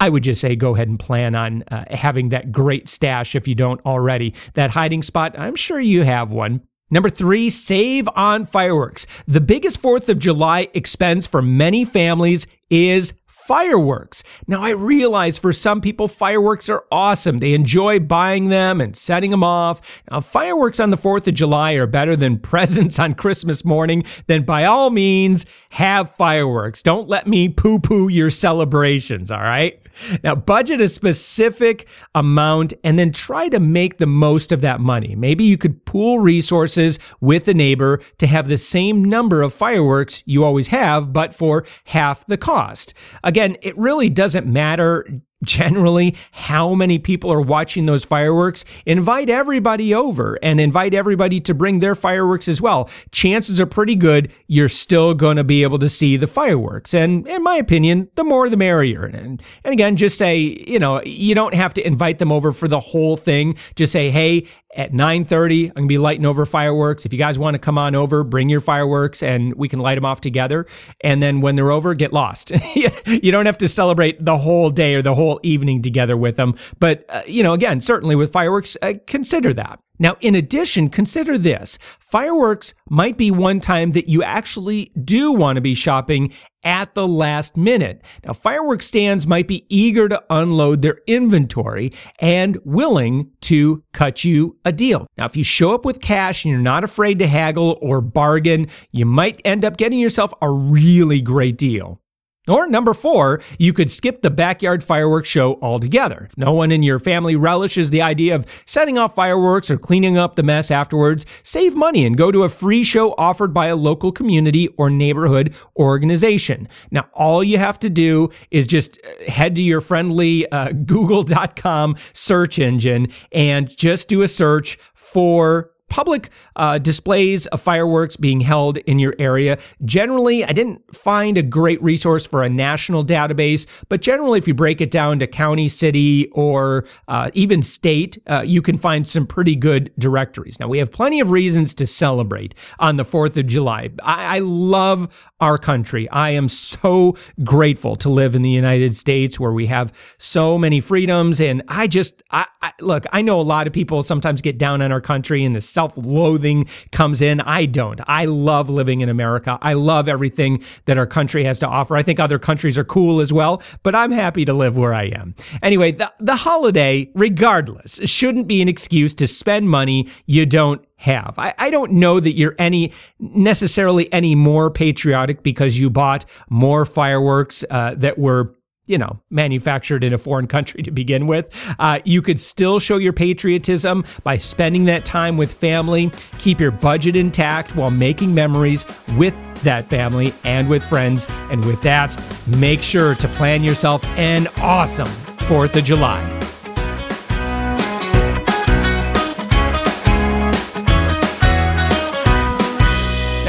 I 0.00 0.08
would 0.08 0.24
just 0.24 0.40
say 0.40 0.56
go 0.56 0.74
ahead 0.74 0.88
and 0.88 0.98
plan 0.98 1.36
on 1.36 1.62
uh, 1.70 1.84
having 1.90 2.30
that 2.30 2.50
great 2.50 2.88
stash 2.88 3.36
if 3.36 3.46
you 3.46 3.54
don't 3.54 3.80
already. 3.86 4.34
That 4.54 4.70
hiding 4.70 5.02
spot, 5.02 5.38
I'm 5.38 5.54
sure 5.54 5.78
you 5.78 6.02
have 6.02 6.32
one. 6.32 6.62
Number 6.90 7.08
three, 7.08 7.48
save 7.48 8.08
on 8.16 8.44
fireworks. 8.44 9.06
The 9.26 9.40
biggest 9.40 9.80
4th 9.80 10.08
of 10.10 10.18
July 10.18 10.68
expense 10.74 11.26
for 11.26 11.40
many 11.40 11.84
families 11.84 12.46
is 12.68 13.14
fireworks. 13.46 14.22
Now, 14.46 14.62
I 14.62 14.70
realize 14.70 15.38
for 15.38 15.52
some 15.52 15.80
people, 15.80 16.08
fireworks 16.08 16.68
are 16.68 16.84
awesome. 16.90 17.38
They 17.38 17.54
enjoy 17.54 17.98
buying 17.98 18.48
them 18.48 18.80
and 18.80 18.96
setting 18.96 19.30
them 19.30 19.44
off. 19.44 20.02
Now, 20.10 20.20
fireworks 20.20 20.80
on 20.80 20.90
the 20.90 20.96
4th 20.96 21.26
of 21.26 21.34
July 21.34 21.72
are 21.72 21.86
better 21.86 22.16
than 22.16 22.38
presents 22.52 22.98
on 22.98 23.14
Christmas 23.14 23.64
morning. 23.64 24.04
Then, 24.26 24.44
by 24.44 24.64
all 24.64 24.90
means, 24.90 25.46
have 25.70 26.10
fireworks. 26.10 26.82
Don't 26.82 27.08
let 27.08 27.26
me 27.26 27.48
poo 27.48 27.78
poo 27.78 28.08
your 28.08 28.30
celebrations, 28.30 29.30
all 29.30 29.40
right? 29.40 29.81
Now, 30.22 30.34
budget 30.34 30.80
a 30.80 30.88
specific 30.88 31.86
amount 32.14 32.74
and 32.84 32.98
then 32.98 33.12
try 33.12 33.48
to 33.48 33.60
make 33.60 33.98
the 33.98 34.06
most 34.06 34.52
of 34.52 34.60
that 34.62 34.80
money. 34.80 35.14
Maybe 35.14 35.44
you 35.44 35.58
could 35.58 35.84
pool 35.84 36.18
resources 36.18 36.98
with 37.20 37.48
a 37.48 37.54
neighbor 37.54 38.00
to 38.18 38.26
have 38.26 38.48
the 38.48 38.56
same 38.56 39.04
number 39.04 39.42
of 39.42 39.52
fireworks 39.52 40.22
you 40.26 40.44
always 40.44 40.68
have, 40.68 41.12
but 41.12 41.34
for 41.34 41.66
half 41.84 42.26
the 42.26 42.36
cost. 42.36 42.94
Again, 43.24 43.56
it 43.62 43.76
really 43.76 44.08
doesn't 44.08 44.46
matter 44.46 45.06
generally 45.42 46.16
how 46.32 46.74
many 46.74 46.98
people 46.98 47.32
are 47.32 47.40
watching 47.40 47.86
those 47.86 48.04
fireworks, 48.04 48.64
invite 48.86 49.28
everybody 49.28 49.94
over 49.94 50.38
and 50.42 50.60
invite 50.60 50.94
everybody 50.94 51.40
to 51.40 51.54
bring 51.54 51.80
their 51.80 51.94
fireworks 51.94 52.48
as 52.48 52.60
well. 52.60 52.88
Chances 53.10 53.60
are 53.60 53.66
pretty 53.66 53.94
good 53.94 54.30
you're 54.46 54.68
still 54.68 55.14
going 55.14 55.36
to 55.36 55.44
be 55.44 55.62
able 55.62 55.78
to 55.78 55.88
see 55.88 56.16
the 56.16 56.26
fireworks. 56.26 56.92
And 56.92 57.26
in 57.26 57.42
my 57.42 57.56
opinion, 57.56 58.10
the 58.16 58.24
more 58.24 58.48
the 58.48 58.56
merrier. 58.56 59.04
And, 59.04 59.42
and 59.64 59.72
again, 59.72 59.96
just 59.96 60.18
say, 60.18 60.36
you 60.36 60.78
know, 60.78 61.02
you 61.04 61.34
don't 61.34 61.54
have 61.54 61.72
to 61.74 61.86
invite 61.86 62.18
them 62.18 62.30
over 62.30 62.52
for 62.52 62.68
the 62.68 62.80
whole 62.80 63.16
thing. 63.16 63.56
Just 63.76 63.92
say, 63.92 64.10
hey, 64.10 64.46
at 64.74 64.92
9:30 64.92 65.68
I'm 65.68 65.74
going 65.74 65.84
to 65.84 65.88
be 65.88 65.98
lighting 65.98 66.26
over 66.26 66.46
fireworks. 66.46 67.04
If 67.04 67.12
you 67.12 67.18
guys 67.18 67.38
want 67.38 67.54
to 67.54 67.58
come 67.58 67.78
on 67.78 67.94
over, 67.94 68.24
bring 68.24 68.48
your 68.48 68.60
fireworks 68.60 69.22
and 69.22 69.54
we 69.54 69.68
can 69.68 69.80
light 69.80 69.96
them 69.96 70.04
off 70.04 70.20
together. 70.20 70.66
And 71.02 71.22
then 71.22 71.40
when 71.40 71.56
they're 71.56 71.70
over, 71.70 71.94
get 71.94 72.12
lost. 72.12 72.50
you 72.74 73.32
don't 73.32 73.46
have 73.46 73.58
to 73.58 73.68
celebrate 73.68 74.24
the 74.24 74.38
whole 74.38 74.70
day 74.70 74.94
or 74.94 75.02
the 75.02 75.14
whole 75.14 75.40
evening 75.42 75.82
together 75.82 76.16
with 76.16 76.36
them, 76.36 76.54
but 76.78 77.04
uh, 77.08 77.22
you 77.26 77.42
know, 77.42 77.52
again, 77.52 77.80
certainly 77.80 78.16
with 78.16 78.32
fireworks, 78.32 78.76
uh, 78.82 78.94
consider 79.06 79.52
that. 79.54 79.78
Now, 79.98 80.16
in 80.20 80.34
addition, 80.34 80.88
consider 80.88 81.38
this. 81.38 81.78
Fireworks 82.00 82.74
might 82.90 83.16
be 83.16 83.30
one 83.30 83.60
time 83.60 83.92
that 83.92 84.08
you 84.08 84.22
actually 84.22 84.90
do 85.04 85.30
want 85.30 85.56
to 85.56 85.60
be 85.60 85.74
shopping 85.74 86.32
at 86.64 86.94
the 86.94 87.06
last 87.06 87.56
minute. 87.56 88.02
Now, 88.24 88.32
fireworks 88.32 88.86
stands 88.86 89.26
might 89.26 89.48
be 89.48 89.66
eager 89.68 90.08
to 90.08 90.22
unload 90.30 90.82
their 90.82 90.98
inventory 91.06 91.92
and 92.18 92.58
willing 92.64 93.30
to 93.42 93.82
cut 93.92 94.24
you 94.24 94.58
a 94.64 94.72
deal. 94.72 95.06
Now, 95.16 95.26
if 95.26 95.36
you 95.36 95.44
show 95.44 95.74
up 95.74 95.84
with 95.84 96.00
cash 96.00 96.44
and 96.44 96.52
you're 96.52 96.60
not 96.60 96.84
afraid 96.84 97.18
to 97.20 97.26
haggle 97.26 97.78
or 97.80 98.00
bargain, 98.00 98.68
you 98.90 99.06
might 99.06 99.40
end 99.44 99.64
up 99.64 99.76
getting 99.76 99.98
yourself 99.98 100.32
a 100.42 100.50
really 100.50 101.20
great 101.20 101.56
deal. 101.56 102.01
Or 102.48 102.66
number 102.66 102.92
four, 102.92 103.40
you 103.56 103.72
could 103.72 103.88
skip 103.88 104.22
the 104.22 104.30
backyard 104.30 104.82
fireworks 104.82 105.28
show 105.28 105.60
altogether. 105.62 106.26
If 106.28 106.36
no 106.36 106.52
one 106.52 106.72
in 106.72 106.82
your 106.82 106.98
family 106.98 107.36
relishes 107.36 107.90
the 107.90 108.02
idea 108.02 108.34
of 108.34 108.46
setting 108.66 108.98
off 108.98 109.14
fireworks 109.14 109.70
or 109.70 109.78
cleaning 109.78 110.18
up 110.18 110.34
the 110.34 110.42
mess 110.42 110.72
afterwards, 110.72 111.24
save 111.44 111.76
money 111.76 112.04
and 112.04 112.18
go 112.18 112.32
to 112.32 112.42
a 112.42 112.48
free 112.48 112.82
show 112.82 113.12
offered 113.12 113.54
by 113.54 113.66
a 113.66 113.76
local 113.76 114.10
community 114.10 114.66
or 114.76 114.90
neighborhood 114.90 115.54
organization. 115.76 116.68
Now, 116.90 117.08
all 117.14 117.44
you 117.44 117.58
have 117.58 117.78
to 117.78 117.88
do 117.88 118.30
is 118.50 118.66
just 118.66 118.98
uh, 119.04 119.30
head 119.30 119.54
to 119.54 119.62
your 119.62 119.80
friendly 119.80 120.50
uh, 120.50 120.72
google.com 120.86 121.94
search 122.12 122.58
engine 122.58 123.12
and 123.30 123.68
just 123.76 124.08
do 124.08 124.22
a 124.22 124.28
search 124.28 124.80
for 124.94 125.70
public 125.92 126.30
uh, 126.56 126.78
displays 126.78 127.44
of 127.48 127.60
fireworks 127.60 128.16
being 128.16 128.40
held 128.40 128.78
in 128.78 128.98
your 128.98 129.14
area. 129.18 129.58
Generally, 129.84 130.42
I 130.42 130.52
didn't 130.52 130.82
find 130.96 131.36
a 131.36 131.42
great 131.42 131.80
resource 131.82 132.26
for 132.26 132.42
a 132.42 132.48
national 132.48 133.04
database, 133.04 133.66
but 133.90 134.00
generally, 134.00 134.38
if 134.38 134.48
you 134.48 134.54
break 134.54 134.80
it 134.80 134.90
down 134.90 135.18
to 135.18 135.26
county, 135.26 135.68
city, 135.68 136.28
or 136.32 136.86
uh, 137.08 137.30
even 137.34 137.62
state, 137.62 138.16
uh, 138.30 138.40
you 138.40 138.62
can 138.62 138.78
find 138.78 139.06
some 139.06 139.26
pretty 139.26 139.54
good 139.54 139.92
directories. 139.98 140.58
Now, 140.58 140.66
we 140.66 140.78
have 140.78 140.90
plenty 140.90 141.20
of 141.20 141.30
reasons 141.30 141.74
to 141.74 141.86
celebrate 141.86 142.54
on 142.78 142.96
the 142.96 143.04
4th 143.04 143.36
of 143.36 143.46
July. 143.46 143.90
I, 144.02 144.36
I 144.36 144.38
love 144.38 145.30
our 145.42 145.58
country. 145.58 146.08
I 146.10 146.30
am 146.30 146.48
so 146.48 147.16
grateful 147.42 147.96
to 147.96 148.08
live 148.08 148.36
in 148.36 148.42
the 148.42 148.50
United 148.50 148.94
States 148.94 149.40
where 149.40 149.52
we 149.52 149.66
have 149.66 149.92
so 150.16 150.56
many 150.56 150.80
freedoms. 150.80 151.40
And 151.40 151.64
I 151.66 151.88
just, 151.88 152.22
I, 152.30 152.46
I, 152.62 152.72
look, 152.80 153.06
I 153.12 153.22
know 153.22 153.40
a 153.40 153.42
lot 153.42 153.66
of 153.66 153.72
people 153.72 154.02
sometimes 154.02 154.40
get 154.40 154.56
down 154.56 154.80
on 154.80 154.92
our 154.92 155.00
country 155.00 155.44
and 155.44 155.54
the 155.54 155.60
self 155.60 155.96
loathing 155.96 156.68
comes 156.92 157.20
in. 157.20 157.40
I 157.40 157.66
don't. 157.66 158.00
I 158.06 158.26
love 158.26 158.70
living 158.70 159.00
in 159.00 159.08
America. 159.08 159.58
I 159.60 159.72
love 159.72 160.08
everything 160.08 160.62
that 160.84 160.96
our 160.96 161.08
country 161.08 161.42
has 161.42 161.58
to 161.58 161.66
offer. 161.66 161.96
I 161.96 162.04
think 162.04 162.20
other 162.20 162.38
countries 162.38 162.78
are 162.78 162.84
cool 162.84 163.20
as 163.20 163.32
well, 163.32 163.62
but 163.82 163.96
I'm 163.96 164.12
happy 164.12 164.44
to 164.44 164.52
live 164.52 164.76
where 164.76 164.94
I 164.94 165.06
am. 165.06 165.34
Anyway, 165.60 165.90
the, 165.90 166.12
the 166.20 166.36
holiday, 166.36 167.10
regardless, 167.14 168.00
shouldn't 168.04 168.46
be 168.46 168.62
an 168.62 168.68
excuse 168.68 169.12
to 169.14 169.26
spend 169.26 169.68
money 169.68 170.08
you 170.26 170.46
don't 170.46 170.86
have. 171.02 171.34
I, 171.36 171.54
I 171.58 171.70
don't 171.70 171.92
know 171.92 172.20
that 172.20 172.36
you're 172.36 172.54
any 172.58 172.92
necessarily 173.18 174.12
any 174.12 174.34
more 174.34 174.70
patriotic 174.70 175.42
because 175.42 175.78
you 175.78 175.90
bought 175.90 176.24
more 176.48 176.84
fireworks 176.84 177.64
uh, 177.70 177.94
that 177.96 178.18
were 178.18 178.54
you 178.86 178.98
know, 178.98 179.20
manufactured 179.30 180.02
in 180.02 180.12
a 180.12 180.18
foreign 180.18 180.48
country 180.48 180.82
to 180.82 180.90
begin 180.90 181.26
with. 181.28 181.48
Uh, 181.78 182.00
you 182.04 182.20
could 182.20 182.38
still 182.38 182.80
show 182.80 182.96
your 182.96 183.12
patriotism 183.12 184.04
by 184.24 184.36
spending 184.36 184.86
that 184.86 185.04
time 185.04 185.36
with 185.36 185.52
family. 185.52 186.10
Keep 186.38 186.58
your 186.58 186.72
budget 186.72 187.14
intact 187.14 187.76
while 187.76 187.92
making 187.92 188.34
memories 188.34 188.84
with 189.16 189.34
that 189.62 189.88
family 189.88 190.34
and 190.42 190.68
with 190.68 190.82
friends. 190.82 191.26
And 191.50 191.64
with 191.64 191.80
that, 191.82 192.20
make 192.58 192.82
sure 192.82 193.14
to 193.14 193.28
plan 193.28 193.62
yourself 193.62 194.04
an 194.18 194.48
awesome 194.58 195.06
4th 195.06 195.76
of 195.76 195.84
July. 195.84 196.51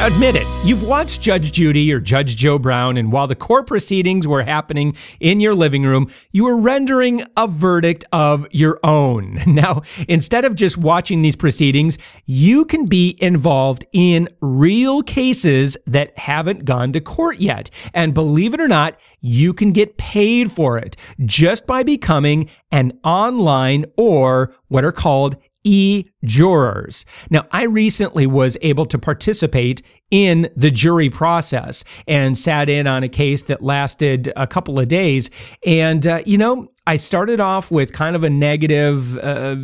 Admit 0.07 0.35
it. 0.35 0.45
You've 0.65 0.83
watched 0.83 1.21
Judge 1.21 1.53
Judy 1.53 1.93
or 1.93 2.01
Judge 2.01 2.35
Joe 2.35 2.59
Brown, 2.59 2.97
and 2.97 3.09
while 3.09 3.25
the 3.25 3.35
court 3.35 3.67
proceedings 3.67 4.27
were 4.27 4.43
happening 4.43 4.97
in 5.21 5.39
your 5.39 5.55
living 5.55 5.83
room, 5.83 6.11
you 6.33 6.43
were 6.43 6.57
rendering 6.57 7.23
a 7.37 7.47
verdict 7.47 8.03
of 8.11 8.45
your 8.51 8.79
own. 8.83 9.39
Now, 9.53 9.83
instead 10.07 10.45
of 10.45 10.55
just 10.55 10.77
watching 10.77 11.21
these 11.21 11.35
proceedings, 11.35 11.99
you 12.25 12.65
can 12.65 12.87
be 12.87 13.15
involved 13.21 13.85
in 13.93 14.27
real 14.41 15.03
cases 15.03 15.77
that 15.85 16.17
haven't 16.17 16.65
gone 16.65 16.91
to 16.93 16.99
court 16.99 17.37
yet. 17.37 17.69
And 17.93 18.15
believe 18.15 18.55
it 18.55 18.59
or 18.59 18.67
not, 18.67 18.97
you 19.21 19.53
can 19.53 19.73
get 19.73 19.97
paid 19.97 20.51
for 20.51 20.79
it 20.79 20.97
just 21.23 21.67
by 21.67 21.83
becoming 21.83 22.49
an 22.71 22.97
online 23.03 23.85
or 23.95 24.55
what 24.69 24.83
are 24.83 24.91
called 24.91 25.37
e 25.63 26.05
jurors. 26.23 27.05
Now, 27.29 27.45
I 27.51 27.63
recently 27.63 28.27
was 28.27 28.57
able 28.61 28.85
to 28.85 28.97
participate 28.97 29.81
in 30.11 30.49
the 30.55 30.69
jury 30.69 31.09
process 31.09 31.83
and 32.07 32.37
sat 32.37 32.69
in 32.69 32.85
on 32.85 33.03
a 33.03 33.09
case 33.09 33.43
that 33.43 33.63
lasted 33.63 34.31
a 34.35 34.45
couple 34.45 34.79
of 34.79 34.87
days. 34.87 35.29
And, 35.65 36.05
uh, 36.05 36.21
you 36.25 36.37
know, 36.37 36.67
I 36.85 36.97
started 36.97 37.39
off 37.39 37.71
with 37.71 37.93
kind 37.93 38.15
of 38.15 38.23
a 38.23 38.29
negative 38.29 39.17
uh, 39.19 39.55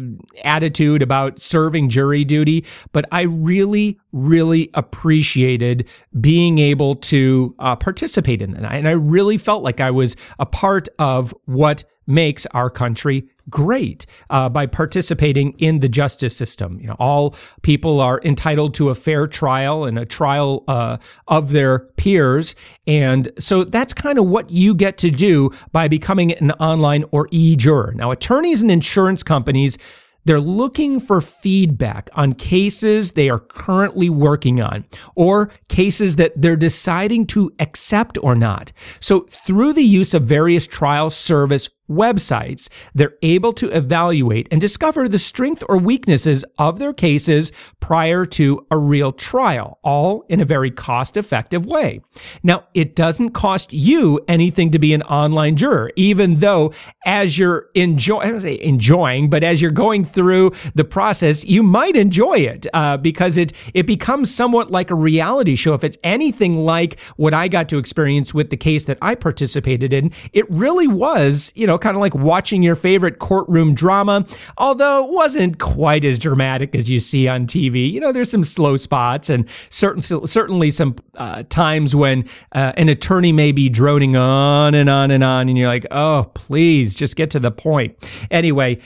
attitude 0.44 1.01
about 1.01 1.38
serving 1.38 1.89
jury 1.89 2.24
duty, 2.24 2.65
but 2.94 3.06
I 3.12 3.24
really, 3.24 4.00
really 4.13 4.70
appreciated 4.74 5.88
being 6.20 6.60
able 6.60 6.96
to 6.96 7.53
uh, 7.60 7.75
participate 7.75 8.41
in 8.41 8.51
that. 8.51 8.72
And 8.72 8.88
I 8.88 8.91
really 8.91 9.38
felt 9.38 9.63
like 9.63 9.82
I 9.82 9.91
was 9.91 10.15
a 10.39 10.46
part 10.46 10.88
of 10.98 11.34
what 11.46 11.84
makes 12.08 12.46
our 12.48 12.70
country 12.70 13.27
great 13.50 14.06
uh, 14.29 14.50
by 14.50 14.65
participating 14.65 15.51
in 15.60 15.79
the 15.79 15.89
justice 15.89 16.36
system. 16.36 16.79
You 16.79 16.88
know, 16.88 16.96
all 17.00 17.36
people 17.62 18.00
are 18.00 18.22
entitled 18.24 18.74
to 18.75 18.89
a 18.89 18.96
fair 18.96 19.27
trial 19.27 19.86
and 19.86 19.98
a 19.98 20.06
trial 20.06 20.63
uh, 20.68 20.98
of 21.27 21.51
their 21.51 21.79
peers, 21.98 22.56
and 22.88 23.29
so 23.39 23.63
that's 23.63 23.94
kind 23.94 24.20
of 24.20 24.27
what 24.27 24.50
you 24.50 24.75
get 24.75 24.98
to 25.00 25.12
do 25.12 25.51
by 25.72 25.88
becoming 25.88 26.34
an 26.34 26.51
online 26.53 27.06
or 27.12 27.27
e-juror. 27.32 27.94
Now, 27.96 28.12
attorneys 28.12 28.62
and 28.62 28.72
insurance 28.72 29.24
companies 29.24 29.77
they're 30.25 30.39
looking 30.39 31.00
for 31.00 31.22
feedback 31.22 32.10
on 32.13 32.34
cases 32.34 33.12
they 33.12 33.29
are 33.29 33.39
currently 33.39 34.10
working 34.10 34.62
on 34.62 34.86
or 35.15 35.50
cases 35.70 36.18
that 36.18 36.34
they're 36.39 36.56
deciding 36.56 37.25
to 37.27 37.51
accept 37.60 38.18
or 38.22 38.36
not. 38.36 38.72
So 39.00 39.22
through 39.29 39.74
the 39.74 39.84
use 39.84 40.13
of 40.13 40.24
various 40.24 40.68
trial 40.68 41.10
service 41.10 41.70
websites, 41.89 42.69
they're 42.93 43.15
able 43.22 43.53
to 43.53 43.69
evaluate 43.75 44.48
and 44.51 44.62
discover 44.62 45.08
the 45.08 45.19
strength 45.19 45.63
or 45.67 45.77
weaknesses 45.77 46.46
of 46.58 46.79
their 46.79 46.93
cases 46.93 47.51
prior 47.79 48.25
to 48.25 48.65
a 48.72 48.77
real 48.77 49.12
trial, 49.12 49.79
all 49.84 50.24
in 50.29 50.39
a 50.39 50.46
very 50.46 50.72
cost 50.72 51.17
effective 51.17 51.65
way. 51.65 52.01
Now, 52.43 52.65
it 52.74 52.96
doesn't 52.96 53.31
cost 53.31 53.74
you 53.74 54.19
anything 54.27 54.72
to 54.72 54.79
be 54.79 54.93
an 54.93 55.01
online 55.03 55.55
juror, 55.55 55.91
even 55.96 56.36
though 56.36 56.74
as 57.05 57.38
you're 57.38 57.69
enjoy, 57.74 58.19
I 58.19 58.29
don't 58.29 58.41
say 58.41 58.60
enjoying, 58.62 59.29
but 59.29 59.43
as 59.43 59.62
you're 59.62 59.72
going 59.72 60.05
through 60.05 60.51
the 60.75 60.84
process, 60.84 61.43
you 61.46 61.63
might 61.63 61.96
enjoy 61.96 62.36
it 62.36 62.67
uh, 62.74 62.98
because 62.98 63.38
it, 63.38 63.53
it 63.74 63.88
becomes 63.88 64.34
somewhat 64.34 64.69
like 64.69 64.91
a 64.91 64.96
reality 64.96 65.55
show. 65.55 65.74
If 65.74 65.84
it's 65.84 65.98
anything 66.03 66.58
like 66.58 67.00
what 67.15 67.34
I 67.34 67.48
got 67.48 67.69
to 67.69 67.77
experience 67.77 68.34
with 68.34 68.51
the 68.51 68.58
case 68.58 68.86
that 68.86 68.98
I 69.01 69.15
participated 69.15 69.93
in, 69.93 70.12
it 70.34 70.50
really 70.51 70.88
was, 70.88 71.51
you 71.55 71.65
know, 71.65 71.78
kind 71.81 71.95
of 71.95 72.01
like 72.01 72.15
watching 72.15 72.63
your 72.63 72.75
favorite 72.75 73.19
courtroom 73.19 73.74
drama, 73.74 74.25
although 74.57 75.05
it 75.05 75.12
wasn't 75.12 75.59
quite 75.59 76.05
as 76.05 76.19
dramatic 76.19 76.75
as 76.75 76.89
you 76.89 77.00
see 77.00 77.27
on 77.27 77.48
TV. 77.48 77.91
You 77.91 78.00
know, 78.00 78.12
there's 78.12 78.31
some 78.31 78.43
slow 78.43 78.77
spots 78.77 79.29
and 79.29 79.48
certain, 79.69 80.01
certainly 80.01 80.71
some 80.71 80.95
uh, 81.15 81.43
times 81.50 81.95
when 81.95 82.27
uh, 82.53 82.74
an 82.77 82.89
attorney 82.89 83.31
may 83.31 83.51
be 83.51 83.69
droning 83.69 84.15
on 84.15 84.74
and 84.74 84.89
on 84.89 85.12
and 85.12 85.24
on, 85.24 85.50
and 85.50 85.57
you're 85.57 85.67
like, 85.67 85.88
oh, 85.91 86.31
please 86.33 86.95
just 86.95 87.15
get 87.15 87.31
to 87.31 87.39
the 87.39 87.51
point. 87.51 87.95
Anyway, 88.31 88.79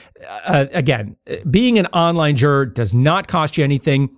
uh, 0.46 0.66
again, 0.72 1.16
being 1.50 1.78
an 1.78 1.86
online 1.88 2.36
juror 2.36 2.66
does 2.66 2.94
not 2.94 3.28
cost 3.28 3.56
you 3.56 3.64
anything. 3.64 4.08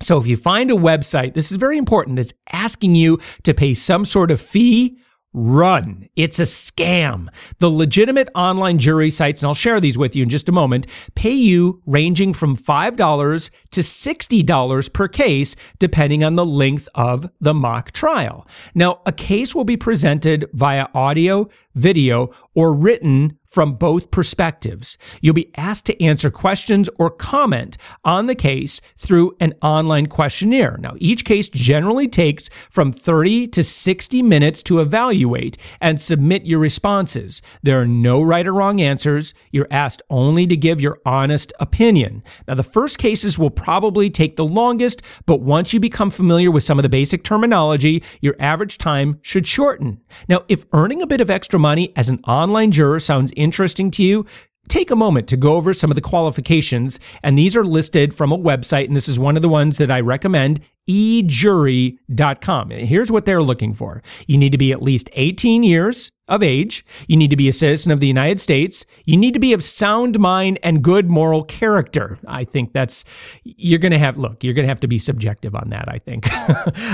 So 0.00 0.18
if 0.18 0.26
you 0.26 0.36
find 0.36 0.70
a 0.70 0.74
website, 0.74 1.34
this 1.34 1.50
is 1.50 1.56
very 1.56 1.78
important, 1.78 2.16
that's 2.16 2.34
asking 2.52 2.94
you 2.94 3.18
to 3.44 3.54
pay 3.54 3.72
some 3.72 4.04
sort 4.04 4.30
of 4.30 4.40
fee 4.40 4.98
Run. 5.38 6.08
It's 6.16 6.38
a 6.38 6.44
scam. 6.44 7.28
The 7.58 7.68
legitimate 7.68 8.30
online 8.34 8.78
jury 8.78 9.10
sites, 9.10 9.42
and 9.42 9.48
I'll 9.48 9.54
share 9.54 9.80
these 9.80 9.98
with 9.98 10.16
you 10.16 10.22
in 10.22 10.30
just 10.30 10.48
a 10.48 10.52
moment, 10.52 10.86
pay 11.14 11.34
you 11.34 11.82
ranging 11.84 12.32
from 12.32 12.56
$5 12.56 13.50
to 13.72 13.80
$60 13.82 14.92
per 14.94 15.08
case, 15.08 15.54
depending 15.78 16.24
on 16.24 16.36
the 16.36 16.46
length 16.46 16.88
of 16.94 17.30
the 17.38 17.52
mock 17.52 17.92
trial. 17.92 18.48
Now, 18.74 19.02
a 19.04 19.12
case 19.12 19.54
will 19.54 19.64
be 19.64 19.76
presented 19.76 20.48
via 20.54 20.86
audio, 20.94 21.50
video, 21.74 22.30
or 22.54 22.72
written 22.72 23.38
from 23.56 23.72
both 23.72 24.10
perspectives. 24.10 24.98
You'll 25.22 25.32
be 25.32 25.50
asked 25.56 25.86
to 25.86 26.04
answer 26.04 26.30
questions 26.30 26.90
or 26.98 27.08
comment 27.08 27.78
on 28.04 28.26
the 28.26 28.34
case 28.34 28.82
through 28.98 29.34
an 29.40 29.54
online 29.62 30.08
questionnaire. 30.08 30.76
Now, 30.78 30.92
each 30.98 31.24
case 31.24 31.48
generally 31.48 32.06
takes 32.06 32.50
from 32.68 32.92
30 32.92 33.46
to 33.48 33.64
60 33.64 34.22
minutes 34.22 34.62
to 34.64 34.80
evaluate 34.80 35.56
and 35.80 35.98
submit 35.98 36.44
your 36.44 36.58
responses. 36.58 37.40
There 37.62 37.80
are 37.80 37.86
no 37.86 38.20
right 38.20 38.46
or 38.46 38.52
wrong 38.52 38.82
answers. 38.82 39.32
You're 39.52 39.68
asked 39.70 40.02
only 40.10 40.46
to 40.48 40.54
give 40.54 40.82
your 40.82 41.00
honest 41.06 41.54
opinion. 41.58 42.22
Now, 42.46 42.56
the 42.56 42.62
first 42.62 42.98
cases 42.98 43.38
will 43.38 43.48
probably 43.48 44.10
take 44.10 44.36
the 44.36 44.44
longest, 44.44 45.00
but 45.24 45.40
once 45.40 45.72
you 45.72 45.80
become 45.80 46.10
familiar 46.10 46.50
with 46.50 46.62
some 46.62 46.78
of 46.78 46.82
the 46.82 46.90
basic 46.90 47.24
terminology, 47.24 48.02
your 48.20 48.36
average 48.38 48.76
time 48.76 49.18
should 49.22 49.46
shorten. 49.46 50.02
Now, 50.28 50.44
if 50.46 50.66
earning 50.74 51.00
a 51.00 51.06
bit 51.06 51.22
of 51.22 51.30
extra 51.30 51.58
money 51.58 51.94
as 51.96 52.10
an 52.10 52.20
online 52.24 52.70
juror 52.70 53.00
sounds 53.00 53.32
interesting 53.46 53.92
to 53.92 54.02
you, 54.02 54.26
take 54.68 54.90
a 54.90 54.96
moment 54.96 55.28
to 55.28 55.36
go 55.36 55.54
over 55.54 55.72
some 55.72 55.90
of 55.90 55.94
the 55.94 56.00
qualifications. 56.00 56.98
And 57.22 57.38
these 57.38 57.56
are 57.56 57.64
listed 57.64 58.12
from 58.12 58.32
a 58.32 58.38
website. 58.38 58.86
And 58.86 58.96
this 58.96 59.08
is 59.08 59.18
one 59.18 59.36
of 59.36 59.42
the 59.42 59.48
ones 59.48 59.78
that 59.78 59.90
I 59.90 60.00
recommend 60.00 60.60
ejury.com. 60.88 62.70
And 62.70 62.88
here's 62.88 63.10
what 63.10 63.24
they're 63.24 63.42
looking 63.42 63.72
for. 63.72 64.02
You 64.26 64.38
need 64.38 64.52
to 64.52 64.58
be 64.58 64.72
at 64.72 64.82
least 64.82 65.10
18 65.14 65.62
years 65.62 66.12
of 66.28 66.42
age. 66.42 66.84
You 67.08 67.16
need 67.16 67.30
to 67.30 67.36
be 67.36 67.48
a 67.48 67.52
citizen 67.52 67.92
of 67.92 68.00
the 68.00 68.06
United 68.06 68.40
States. 68.40 68.84
You 69.04 69.16
need 69.16 69.34
to 69.34 69.40
be 69.40 69.52
of 69.52 69.62
sound 69.62 70.18
mind 70.18 70.58
and 70.62 70.82
good 70.82 71.10
moral 71.10 71.44
character. 71.44 72.18
I 72.26 72.44
think 72.44 72.72
that's, 72.72 73.04
you're 73.44 73.78
going 73.78 73.92
to 73.92 73.98
have, 73.98 74.16
look, 74.16 74.42
you're 74.42 74.54
going 74.54 74.64
to 74.64 74.68
have 74.68 74.80
to 74.80 74.88
be 74.88 74.98
subjective 74.98 75.54
on 75.54 75.70
that, 75.70 75.88
I 75.88 75.98
think. 75.98 76.28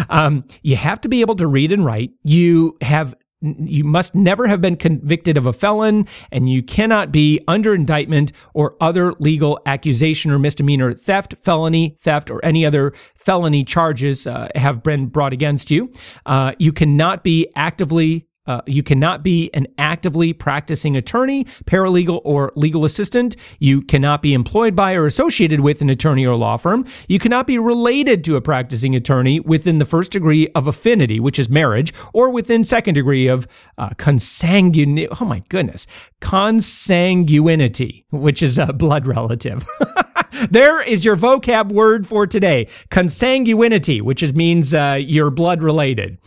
um, 0.10 0.44
you 0.62 0.76
have 0.76 1.00
to 1.02 1.08
be 1.08 1.20
able 1.20 1.36
to 1.36 1.46
read 1.46 1.72
and 1.72 1.84
write. 1.84 2.12
You 2.24 2.76
have 2.80 3.14
you 3.42 3.84
must 3.84 4.14
never 4.14 4.46
have 4.46 4.60
been 4.60 4.76
convicted 4.76 5.36
of 5.36 5.46
a 5.46 5.52
felon 5.52 6.06
and 6.30 6.48
you 6.48 6.62
cannot 6.62 7.12
be 7.12 7.40
under 7.48 7.74
indictment 7.74 8.32
or 8.54 8.76
other 8.80 9.12
legal 9.18 9.60
accusation 9.66 10.30
or 10.30 10.38
misdemeanor 10.38 10.94
theft 10.94 11.34
felony 11.38 11.96
theft 12.02 12.30
or 12.30 12.44
any 12.44 12.64
other 12.64 12.92
felony 13.16 13.64
charges 13.64 14.26
uh, 14.26 14.48
have 14.54 14.82
been 14.82 15.06
brought 15.06 15.32
against 15.32 15.70
you. 15.70 15.90
Uh, 16.26 16.52
you 16.58 16.72
cannot 16.72 17.24
be 17.24 17.48
actively 17.56 18.26
uh, 18.46 18.60
you 18.66 18.82
cannot 18.82 19.22
be 19.22 19.50
an 19.54 19.66
actively 19.78 20.32
practicing 20.32 20.96
attorney, 20.96 21.44
paralegal, 21.64 22.20
or 22.24 22.52
legal 22.56 22.84
assistant. 22.84 23.36
You 23.60 23.82
cannot 23.82 24.20
be 24.20 24.34
employed 24.34 24.74
by 24.74 24.94
or 24.94 25.06
associated 25.06 25.60
with 25.60 25.80
an 25.80 25.90
attorney 25.90 26.26
or 26.26 26.34
law 26.34 26.56
firm. 26.56 26.84
You 27.08 27.18
cannot 27.18 27.46
be 27.46 27.58
related 27.58 28.24
to 28.24 28.36
a 28.36 28.40
practicing 28.40 28.94
attorney 28.94 29.38
within 29.40 29.78
the 29.78 29.84
first 29.84 30.12
degree 30.12 30.48
of 30.54 30.66
affinity, 30.66 31.20
which 31.20 31.38
is 31.38 31.48
marriage, 31.48 31.94
or 32.12 32.30
within 32.30 32.64
second 32.64 32.94
degree 32.94 33.28
of 33.28 33.46
uh, 33.78 33.90
consanguinity. 33.90 35.08
Oh 35.20 35.24
my 35.24 35.42
goodness, 35.48 35.86
consanguinity, 36.20 38.04
which 38.10 38.42
is 38.42 38.58
a 38.58 38.72
blood 38.72 39.06
relative. 39.06 39.64
there 40.50 40.82
is 40.82 41.04
your 41.04 41.16
vocab 41.16 41.70
word 41.70 42.06
for 42.06 42.26
today 42.26 42.66
consanguinity, 42.90 44.02
which 44.02 44.22
is, 44.22 44.34
means 44.34 44.74
uh, 44.74 44.98
you're 45.00 45.30
blood 45.30 45.62
related. 45.62 46.18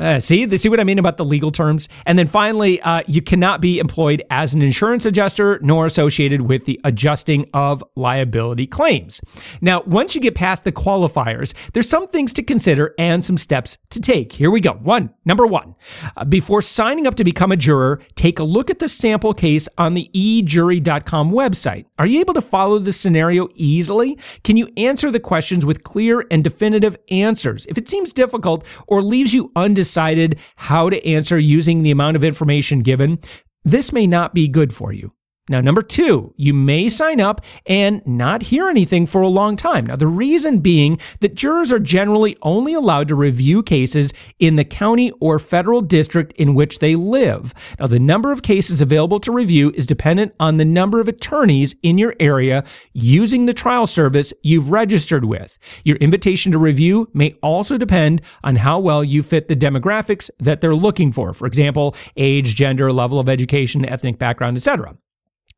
Uh, 0.00 0.18
see, 0.18 0.48
see 0.56 0.70
what 0.70 0.80
I 0.80 0.84
mean 0.84 0.98
about 0.98 1.18
the 1.18 1.26
legal 1.26 1.50
terms? 1.50 1.86
And 2.06 2.18
then 2.18 2.26
finally, 2.26 2.80
uh, 2.80 3.02
you 3.06 3.20
cannot 3.20 3.60
be 3.60 3.78
employed 3.78 4.22
as 4.30 4.54
an 4.54 4.62
insurance 4.62 5.04
adjuster 5.04 5.58
nor 5.62 5.84
associated 5.84 6.40
with 6.42 6.64
the 6.64 6.80
adjusting 6.84 7.44
of 7.52 7.84
liability 7.96 8.66
claims. 8.66 9.20
Now, 9.60 9.82
once 9.82 10.14
you 10.14 10.22
get 10.22 10.34
past 10.34 10.64
the 10.64 10.72
qualifiers, 10.72 11.52
there's 11.74 11.88
some 11.88 12.08
things 12.08 12.32
to 12.34 12.42
consider 12.42 12.94
and 12.98 13.22
some 13.22 13.36
steps 13.36 13.76
to 13.90 14.00
take. 14.00 14.32
Here 14.32 14.50
we 14.50 14.60
go. 14.60 14.72
One, 14.72 15.10
number 15.26 15.46
one, 15.46 15.74
uh, 16.16 16.24
before 16.24 16.62
signing 16.62 17.06
up 17.06 17.16
to 17.16 17.24
become 17.24 17.52
a 17.52 17.56
juror, 17.56 18.00
take 18.14 18.38
a 18.38 18.44
look 18.44 18.70
at 18.70 18.78
the 18.78 18.88
sample 18.88 19.34
case 19.34 19.68
on 19.76 19.92
the 19.92 20.10
ejury.com 20.14 21.30
website. 21.30 21.84
Are 21.98 22.06
you 22.06 22.20
able 22.20 22.34
to 22.34 22.40
follow 22.40 22.78
the 22.78 22.94
scenario 22.94 23.48
easily? 23.54 24.18
Can 24.44 24.56
you 24.56 24.70
answer 24.78 25.10
the 25.10 25.20
questions 25.20 25.66
with 25.66 25.84
clear 25.84 26.24
and 26.30 26.42
definitive 26.42 26.96
answers? 27.10 27.66
If 27.66 27.76
it 27.76 27.90
seems 27.90 28.14
difficult 28.14 28.66
or 28.86 29.02
leaves 29.02 29.34
you 29.34 29.52
undecided, 29.54 29.89
decided 29.90 30.38
how 30.54 30.88
to 30.88 31.04
answer 31.04 31.36
using 31.36 31.82
the 31.82 31.90
amount 31.90 32.16
of 32.16 32.22
information 32.22 32.78
given, 32.78 33.18
this 33.64 33.92
may 33.92 34.06
not 34.06 34.32
be 34.32 34.46
good 34.46 34.72
for 34.72 34.92
you. 34.92 35.12
Now, 35.50 35.60
number 35.60 35.82
two, 35.82 36.32
you 36.36 36.54
may 36.54 36.88
sign 36.88 37.20
up 37.20 37.44
and 37.66 38.06
not 38.06 38.40
hear 38.40 38.68
anything 38.68 39.04
for 39.04 39.20
a 39.20 39.28
long 39.28 39.56
time. 39.56 39.84
Now, 39.84 39.96
the 39.96 40.06
reason 40.06 40.60
being 40.60 41.00
that 41.18 41.34
jurors 41.34 41.72
are 41.72 41.80
generally 41.80 42.36
only 42.42 42.72
allowed 42.72 43.08
to 43.08 43.16
review 43.16 43.64
cases 43.64 44.12
in 44.38 44.54
the 44.54 44.64
county 44.64 45.10
or 45.20 45.40
federal 45.40 45.80
district 45.80 46.34
in 46.34 46.54
which 46.54 46.78
they 46.78 46.94
live. 46.94 47.52
Now, 47.80 47.88
the 47.88 47.98
number 47.98 48.30
of 48.30 48.42
cases 48.44 48.80
available 48.80 49.18
to 49.18 49.32
review 49.32 49.72
is 49.74 49.86
dependent 49.86 50.32
on 50.38 50.56
the 50.56 50.64
number 50.64 51.00
of 51.00 51.08
attorneys 51.08 51.74
in 51.82 51.98
your 51.98 52.14
area 52.20 52.62
using 52.92 53.46
the 53.46 53.52
trial 53.52 53.88
service 53.88 54.32
you've 54.44 54.70
registered 54.70 55.24
with. 55.24 55.58
Your 55.82 55.96
invitation 55.96 56.52
to 56.52 56.58
review 56.58 57.10
may 57.12 57.36
also 57.42 57.76
depend 57.76 58.22
on 58.44 58.54
how 58.54 58.78
well 58.78 59.02
you 59.02 59.20
fit 59.20 59.48
the 59.48 59.56
demographics 59.56 60.30
that 60.38 60.60
they're 60.60 60.76
looking 60.76 61.10
for. 61.10 61.34
For 61.34 61.48
example, 61.48 61.96
age, 62.16 62.54
gender, 62.54 62.92
level 62.92 63.18
of 63.18 63.28
education, 63.28 63.84
ethnic 63.84 64.16
background, 64.16 64.56
etc. 64.56 64.94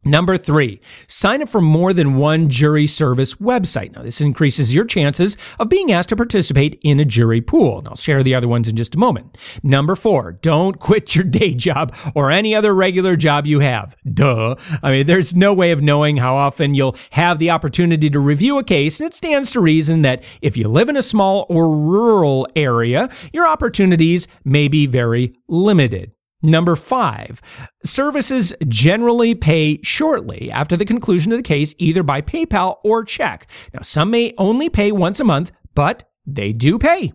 Number 0.05 0.37
three, 0.37 0.81
sign 1.07 1.43
up 1.43 1.49
for 1.49 1.61
more 1.61 1.93
than 1.93 2.17
one 2.17 2.49
jury 2.49 2.89
service 2.89 3.35
website. 3.37 3.95
Now, 3.95 4.03
this 4.03 4.21
increases 4.21 4.75
your 4.75 4.85
chances 4.85 5.37
of 5.61 5.69
being 5.69 5.93
asked 5.93 6.09
to 6.09 6.17
participate 6.17 6.81
in 6.83 6.99
a 6.99 7.05
jury 7.05 7.41
pool. 7.41 7.79
And 7.79 7.87
I'll 7.87 7.95
share 7.95 8.25
the 8.25 8.35
other 8.35 8.49
ones 8.49 8.67
in 8.67 8.75
just 8.75 8.97
a 8.97 8.99
moment. 8.99 9.39
Number 9.63 9.95
four, 9.95 10.33
don't 10.33 10.81
quit 10.81 11.15
your 11.15 11.25
day 11.25 11.55
job 11.55 11.95
or 12.17 12.33
any 12.33 12.53
other 12.53 12.75
regular 12.75 13.15
job 13.15 13.47
you 13.47 13.61
have. 13.61 13.97
Duh. 14.13 14.57
I 14.83 14.91
mean, 14.91 15.07
there's 15.07 15.37
no 15.37 15.55
way 15.55 15.71
of 15.71 15.83
knowing 15.83 16.17
how 16.17 16.35
often 16.35 16.75
you'll 16.75 16.97
have 17.11 17.39
the 17.39 17.51
opportunity 17.51 18.11
to 18.11 18.19
review 18.19 18.59
a 18.59 18.65
case. 18.65 18.99
And 18.99 19.07
it 19.07 19.15
stands 19.15 19.53
to 19.53 19.61
reason 19.61 20.03
that 20.03 20.25
if 20.41 20.57
you 20.57 20.67
live 20.67 20.89
in 20.89 20.97
a 20.97 21.03
small 21.03 21.47
or 21.49 21.77
rural 21.77 22.49
area, 22.57 23.09
your 23.33 23.47
opportunities 23.47 24.27
may 24.45 24.67
be 24.67 24.87
very 24.87 25.37
limited. 25.47 26.11
Number 26.43 26.75
five, 26.75 27.41
services 27.85 28.53
generally 28.67 29.35
pay 29.35 29.81
shortly 29.83 30.51
after 30.51 30.77
the 30.77 30.85
conclusion 30.85 31.31
of 31.33 31.39
the 31.39 31.43
case, 31.43 31.75
either 31.79 32.03
by 32.03 32.21
PayPal 32.21 32.79
or 32.83 33.05
check. 33.05 33.49
Now, 33.73 33.83
some 33.83 34.11
may 34.11 34.35
only 34.39 34.69
pay 34.69 34.91
once 34.91 35.21
a 35.21 35.25
month, 35.25 35.53
but 35.75 36.09
they 36.27 36.53
do 36.53 36.79
pay. 36.79 37.13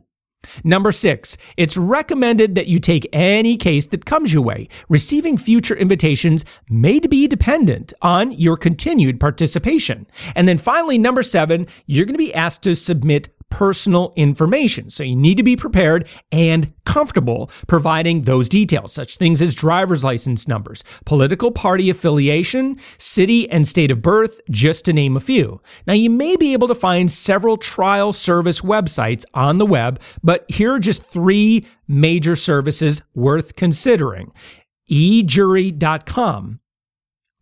Number 0.64 0.92
six, 0.92 1.38
it's 1.58 1.78
recommended 1.78 2.56
that 2.56 2.68
you 2.68 2.80
take 2.80 3.08
any 3.12 3.58
case 3.58 3.88
that 3.88 4.06
comes 4.06 4.34
your 4.34 4.44
way. 4.44 4.70
Receiving 4.88 5.38
future 5.38 5.76
invitations 5.76 6.46
may 6.70 7.00
be 7.00 7.28
dependent 7.28 7.92
on 8.02 8.32
your 8.32 8.56
continued 8.56 9.20
participation. 9.20 10.08
And 10.36 10.48
then 10.48 10.58
finally, 10.58 10.98
number 10.98 11.24
seven, 11.24 11.68
you're 11.86 12.06
going 12.06 12.14
to 12.14 12.18
be 12.18 12.34
asked 12.34 12.64
to 12.64 12.76
submit 12.76 13.30
personal 13.50 14.14
information. 14.16 14.90
So 14.90 15.04
you 15.04 15.16
need 15.16 15.38
to 15.38 15.44
be 15.44 15.56
prepared 15.56 16.08
and 16.32 16.74
comfortable 16.86 17.52
providing 17.68 18.24
those 18.24 18.50
details, 18.50 18.94
such 18.94 19.18
things 19.18 19.40
as 19.42 19.56
driver's 19.56 20.04
license 20.04 20.48
numbers, 20.48 20.84
political 21.06 21.52
party 21.52 21.90
affiliation, 21.90 22.80
city 22.98 23.50
and 23.50 23.68
state 23.68 23.92
of 23.92 24.02
birth, 24.02 24.42
just 24.50 24.86
to 24.86 24.94
name 24.94 25.18
a 25.18 25.22
few. 25.22 25.62
Now 25.86 25.94
you 25.94 26.10
may 26.10 26.36
be 26.36 26.54
able 26.54 26.68
to 26.68 26.76
find 26.76 27.10
several 27.10 27.58
trial 27.58 28.14
service 28.14 28.62
websites 28.62 29.26
on 29.34 29.58
the 29.58 29.66
web, 29.66 30.00
but 30.24 30.46
here 30.50 30.74
are 30.74 30.80
just 30.80 31.04
three 31.04 31.66
major 31.88 32.36
services 32.36 33.02
worth 33.16 33.56
considering. 33.56 34.32
ejury.com, 34.90 36.60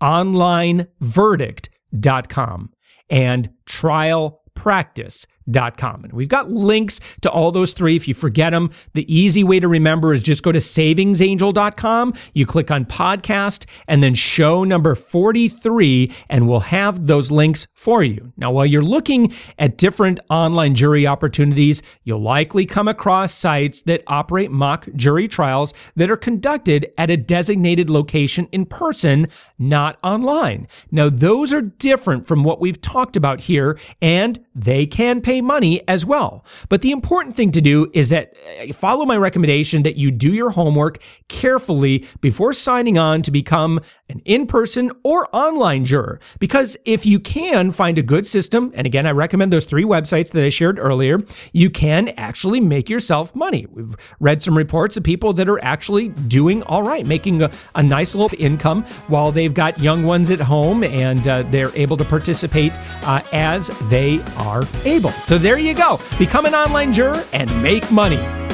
onlineverdict.com, 0.01 2.69
and 3.09 3.49
trialpractice.com 3.65 5.34
com. 5.77 6.03
And 6.03 6.13
we've 6.13 6.27
got 6.27 6.51
links 6.51 6.99
to 7.21 7.29
all 7.29 7.51
those 7.51 7.73
three. 7.73 7.95
If 7.95 8.07
you 8.07 8.13
forget 8.13 8.51
them, 8.51 8.71
the 8.93 9.13
easy 9.13 9.43
way 9.43 9.59
to 9.59 9.67
remember 9.67 10.13
is 10.13 10.23
just 10.23 10.43
go 10.43 10.51
to 10.51 10.59
savingsangel.com. 10.59 12.13
You 12.33 12.45
click 12.45 12.71
on 12.71 12.85
podcast 12.85 13.65
and 13.87 14.01
then 14.01 14.15
show 14.15 14.63
number 14.63 14.95
43, 14.95 16.11
and 16.29 16.47
we'll 16.47 16.59
have 16.61 17.07
those 17.07 17.31
links 17.31 17.67
for 17.73 18.03
you. 18.03 18.33
Now, 18.37 18.51
while 18.51 18.65
you're 18.65 18.81
looking 18.81 19.33
at 19.59 19.77
different 19.77 20.19
online 20.29 20.75
jury 20.75 21.05
opportunities, 21.05 21.81
you'll 22.03 22.21
likely 22.21 22.65
come 22.65 22.87
across 22.87 23.33
sites 23.33 23.83
that 23.83 24.03
operate 24.07 24.51
mock 24.51 24.87
jury 24.95 25.27
trials 25.27 25.73
that 25.95 26.09
are 26.09 26.17
conducted 26.17 26.91
at 26.97 27.09
a 27.09 27.17
designated 27.17 27.89
location 27.89 28.47
in 28.51 28.65
person, 28.65 29.27
not 29.59 29.97
online. 30.03 30.67
Now, 30.91 31.09
those 31.09 31.53
are 31.53 31.61
different 31.61 32.27
from 32.27 32.43
what 32.43 32.59
we've 32.59 32.81
talked 32.81 33.15
about 33.15 33.41
here, 33.41 33.77
and 34.01 34.39
they 34.53 34.85
can 34.85 35.21
pay 35.21 35.34
pay 35.35 35.41
money 35.41 35.81
as 35.87 36.05
well. 36.05 36.45
But 36.69 36.81
the 36.81 36.91
important 36.91 37.35
thing 37.35 37.51
to 37.51 37.61
do 37.61 37.89
is 37.93 38.09
that 38.09 38.33
uh, 38.61 38.73
follow 38.73 39.05
my 39.05 39.17
recommendation 39.17 39.83
that 39.83 39.97
you 39.97 40.11
do 40.11 40.33
your 40.33 40.51
homework 40.51 41.01
carefully 41.27 42.05
before 42.21 42.53
signing 42.53 42.97
on 42.97 43.21
to 43.23 43.31
become 43.31 43.81
an 44.09 44.21
in 44.25 44.45
person 44.47 44.91
or 45.03 45.27
online 45.35 45.85
juror. 45.85 46.19
Because 46.39 46.77
if 46.85 47.05
you 47.05 47.19
can 47.19 47.71
find 47.71 47.97
a 47.97 48.03
good 48.03 48.25
system, 48.25 48.71
and 48.75 48.85
again, 48.85 49.05
I 49.05 49.11
recommend 49.11 49.51
those 49.51 49.65
three 49.65 49.83
websites 49.83 50.31
that 50.31 50.43
I 50.43 50.49
shared 50.49 50.79
earlier, 50.79 51.23
you 51.53 51.69
can 51.69 52.09
actually 52.09 52.59
make 52.59 52.89
yourself 52.89 53.35
money. 53.35 53.65
We've 53.71 53.95
read 54.19 54.43
some 54.43 54.57
reports 54.57 54.97
of 54.97 55.03
people 55.03 55.33
that 55.33 55.49
are 55.49 55.63
actually 55.63 56.09
doing 56.09 56.63
all 56.63 56.83
right, 56.83 57.05
making 57.05 57.41
a, 57.41 57.51
a 57.73 57.83
nice 57.83 58.13
little 58.13 58.37
income 58.39 58.83
while 59.07 59.31
they've 59.31 59.53
got 59.53 59.79
young 59.79 60.03
ones 60.03 60.29
at 60.29 60.39
home 60.39 60.83
and 60.83 61.27
uh, 61.27 61.43
they're 61.43 61.75
able 61.75 61.97
to 61.97 62.05
participate 62.05 62.73
uh, 63.03 63.21
as 63.33 63.67
they 63.89 64.21
are 64.37 64.63
able. 64.83 65.11
So 65.11 65.37
there 65.37 65.57
you 65.57 65.73
go. 65.73 65.99
Become 66.19 66.45
an 66.45 66.55
online 66.55 66.93
juror 66.93 67.23
and 67.33 67.49
make 67.63 67.91
money. 67.91 68.44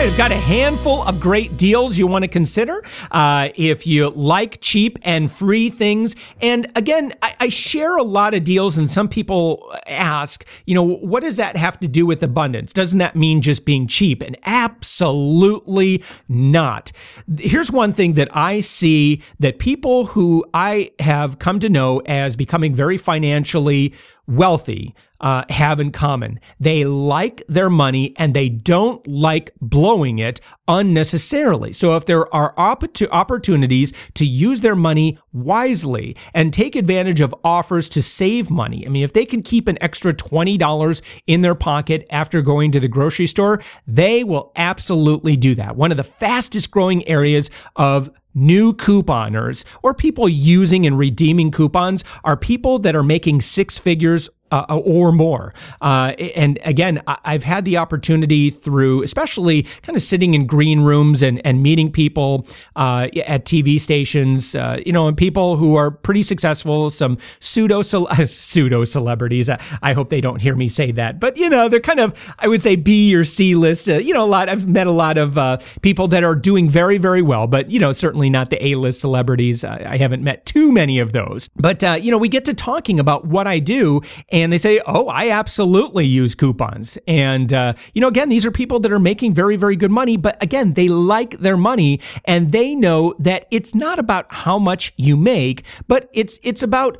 Right, 0.00 0.10
I've 0.10 0.16
got 0.16 0.32
a 0.32 0.36
handful 0.36 1.02
of 1.02 1.20
great 1.20 1.58
deals 1.58 1.98
you 1.98 2.06
want 2.06 2.22
to 2.22 2.28
consider 2.28 2.82
uh, 3.10 3.50
if 3.54 3.86
you 3.86 4.08
like 4.10 4.58
cheap 4.62 4.98
and 5.02 5.30
free 5.30 5.68
things. 5.68 6.16
And 6.40 6.70
again, 6.74 7.12
I, 7.20 7.34
I 7.40 7.48
share 7.50 7.96
a 7.96 8.02
lot 8.02 8.32
of 8.32 8.42
deals, 8.42 8.78
and 8.78 8.90
some 8.90 9.08
people 9.08 9.76
ask, 9.86 10.46
you 10.64 10.74
know, 10.74 10.82
what 10.82 11.22
does 11.22 11.36
that 11.36 11.54
have 11.56 11.78
to 11.80 11.88
do 11.88 12.06
with 12.06 12.22
abundance? 12.22 12.72
Doesn't 12.72 12.98
that 12.98 13.14
mean 13.14 13.42
just 13.42 13.66
being 13.66 13.86
cheap? 13.86 14.22
And 14.22 14.38
absolutely 14.46 16.02
not. 16.28 16.92
Here's 17.38 17.70
one 17.70 17.92
thing 17.92 18.14
that 18.14 18.34
I 18.34 18.60
see 18.60 19.20
that 19.38 19.58
people 19.58 20.06
who 20.06 20.46
I 20.54 20.92
have 20.98 21.38
come 21.38 21.60
to 21.60 21.68
know 21.68 21.98
as 22.06 22.36
becoming 22.36 22.74
very 22.74 22.96
financially 22.96 23.92
wealthy 24.30 24.94
uh, 25.20 25.44
have 25.50 25.80
in 25.80 25.92
common. 25.92 26.40
They 26.58 26.84
like 26.84 27.42
their 27.48 27.68
money 27.68 28.14
and 28.16 28.32
they 28.32 28.48
don't 28.48 29.06
like 29.06 29.52
blowing 29.60 30.18
it 30.18 30.40
unnecessarily. 30.66 31.72
So 31.72 31.94
if 31.96 32.06
there 32.06 32.32
are 32.34 32.54
opportunities 32.56 33.92
to 34.14 34.24
use 34.24 34.60
their 34.60 34.76
money 34.76 35.18
wisely 35.32 36.16
and 36.32 36.52
take 36.52 36.74
advantage 36.74 37.20
of 37.20 37.34
offers 37.44 37.88
to 37.90 38.02
save 38.02 38.50
money, 38.50 38.86
I 38.86 38.88
mean, 38.88 39.02
if 39.02 39.12
they 39.12 39.26
can 39.26 39.42
keep 39.42 39.68
an 39.68 39.78
extra 39.82 40.14
$20 40.14 41.02
in 41.26 41.42
their 41.42 41.54
pocket 41.54 42.06
after 42.10 42.40
going 42.40 42.72
to 42.72 42.80
the 42.80 42.88
grocery 42.88 43.26
store, 43.26 43.62
they 43.86 44.24
will 44.24 44.52
absolutely 44.56 45.36
do 45.36 45.54
that. 45.56 45.76
One 45.76 45.90
of 45.90 45.96
the 45.96 46.04
fastest 46.04 46.70
growing 46.70 47.06
areas 47.06 47.50
of 47.76 48.10
New 48.34 48.72
couponers 48.72 49.64
or 49.82 49.94
people 49.94 50.28
using 50.28 50.86
and 50.86 50.98
redeeming 50.98 51.50
coupons 51.50 52.04
are 52.24 52.36
people 52.36 52.78
that 52.78 52.94
are 52.94 53.02
making 53.02 53.40
six 53.40 53.76
figures 53.76 54.28
uh, 54.50 54.64
or 54.68 55.12
more. 55.12 55.54
Uh, 55.80 56.12
and 56.34 56.58
again, 56.64 57.02
I've 57.06 57.44
had 57.44 57.64
the 57.64 57.76
opportunity 57.76 58.50
through, 58.50 59.02
especially 59.02 59.62
kind 59.82 59.96
of 59.96 60.02
sitting 60.02 60.34
in 60.34 60.46
green 60.46 60.80
rooms 60.80 61.22
and, 61.22 61.44
and 61.44 61.62
meeting 61.62 61.90
people 61.90 62.46
uh, 62.76 63.08
at 63.26 63.44
TV 63.44 63.80
stations, 63.80 64.54
uh, 64.54 64.78
you 64.84 64.92
know, 64.92 65.08
and 65.08 65.16
people 65.16 65.56
who 65.56 65.76
are 65.76 65.90
pretty 65.90 66.22
successful, 66.22 66.90
some 66.90 67.18
pseudo 67.40 67.82
pseudo 68.26 68.84
celebrities. 68.84 69.48
I 69.48 69.92
hope 69.92 70.10
they 70.10 70.20
don't 70.20 70.40
hear 70.40 70.54
me 70.54 70.68
say 70.68 70.92
that, 70.92 71.20
but 71.20 71.36
you 71.36 71.48
know, 71.48 71.68
they're 71.68 71.80
kind 71.80 72.00
of, 72.00 72.34
I 72.38 72.48
would 72.48 72.62
say, 72.62 72.76
B 72.76 73.14
or 73.14 73.24
C 73.24 73.54
list. 73.54 73.88
Uh, 73.88 73.98
you 73.98 74.14
know, 74.14 74.24
a 74.24 74.26
lot. 74.26 74.48
I've 74.48 74.68
met 74.68 74.86
a 74.86 74.92
lot 74.92 75.18
of 75.18 75.38
uh, 75.38 75.58
people 75.82 76.08
that 76.08 76.24
are 76.24 76.34
doing 76.34 76.68
very, 76.68 76.98
very 76.98 77.22
well, 77.22 77.46
but 77.46 77.70
you 77.70 77.78
know, 77.78 77.92
certainly 77.92 78.30
not 78.30 78.50
the 78.50 78.64
A 78.64 78.74
list 78.74 79.00
celebrities. 79.00 79.64
I, 79.64 79.84
I, 79.90 79.96
haven't 79.96 80.22
met 80.22 80.46
too 80.46 80.72
many 80.72 80.98
of 80.98 81.12
those. 81.12 81.48
But 81.56 81.82
you 82.02 82.10
know, 82.10 82.18
we 82.18 82.28
get 82.28 82.44
to 82.46 82.54
talking 82.54 82.98
about 82.98 83.26
what 83.26 83.46
I 83.46 83.58
do. 83.58 84.00
And 84.42 84.52
they 84.52 84.58
say, 84.58 84.80
"Oh, 84.86 85.08
I 85.08 85.30
absolutely 85.30 86.06
use 86.06 86.34
coupons." 86.34 86.98
And 87.06 87.52
uh, 87.52 87.74
you 87.94 88.00
know, 88.00 88.08
again, 88.08 88.28
these 88.28 88.46
are 88.46 88.50
people 88.50 88.80
that 88.80 88.92
are 88.92 88.98
making 88.98 89.34
very, 89.34 89.56
very 89.56 89.76
good 89.76 89.90
money, 89.90 90.16
but 90.16 90.42
again, 90.42 90.74
they 90.74 90.88
like 90.88 91.38
their 91.40 91.56
money, 91.56 92.00
and 92.24 92.52
they 92.52 92.74
know 92.74 93.14
that 93.18 93.46
it's 93.50 93.74
not 93.74 93.98
about 93.98 94.32
how 94.32 94.58
much 94.58 94.92
you 94.96 95.16
make, 95.16 95.64
but 95.88 96.08
it's 96.12 96.38
it's 96.42 96.62
about 96.62 96.98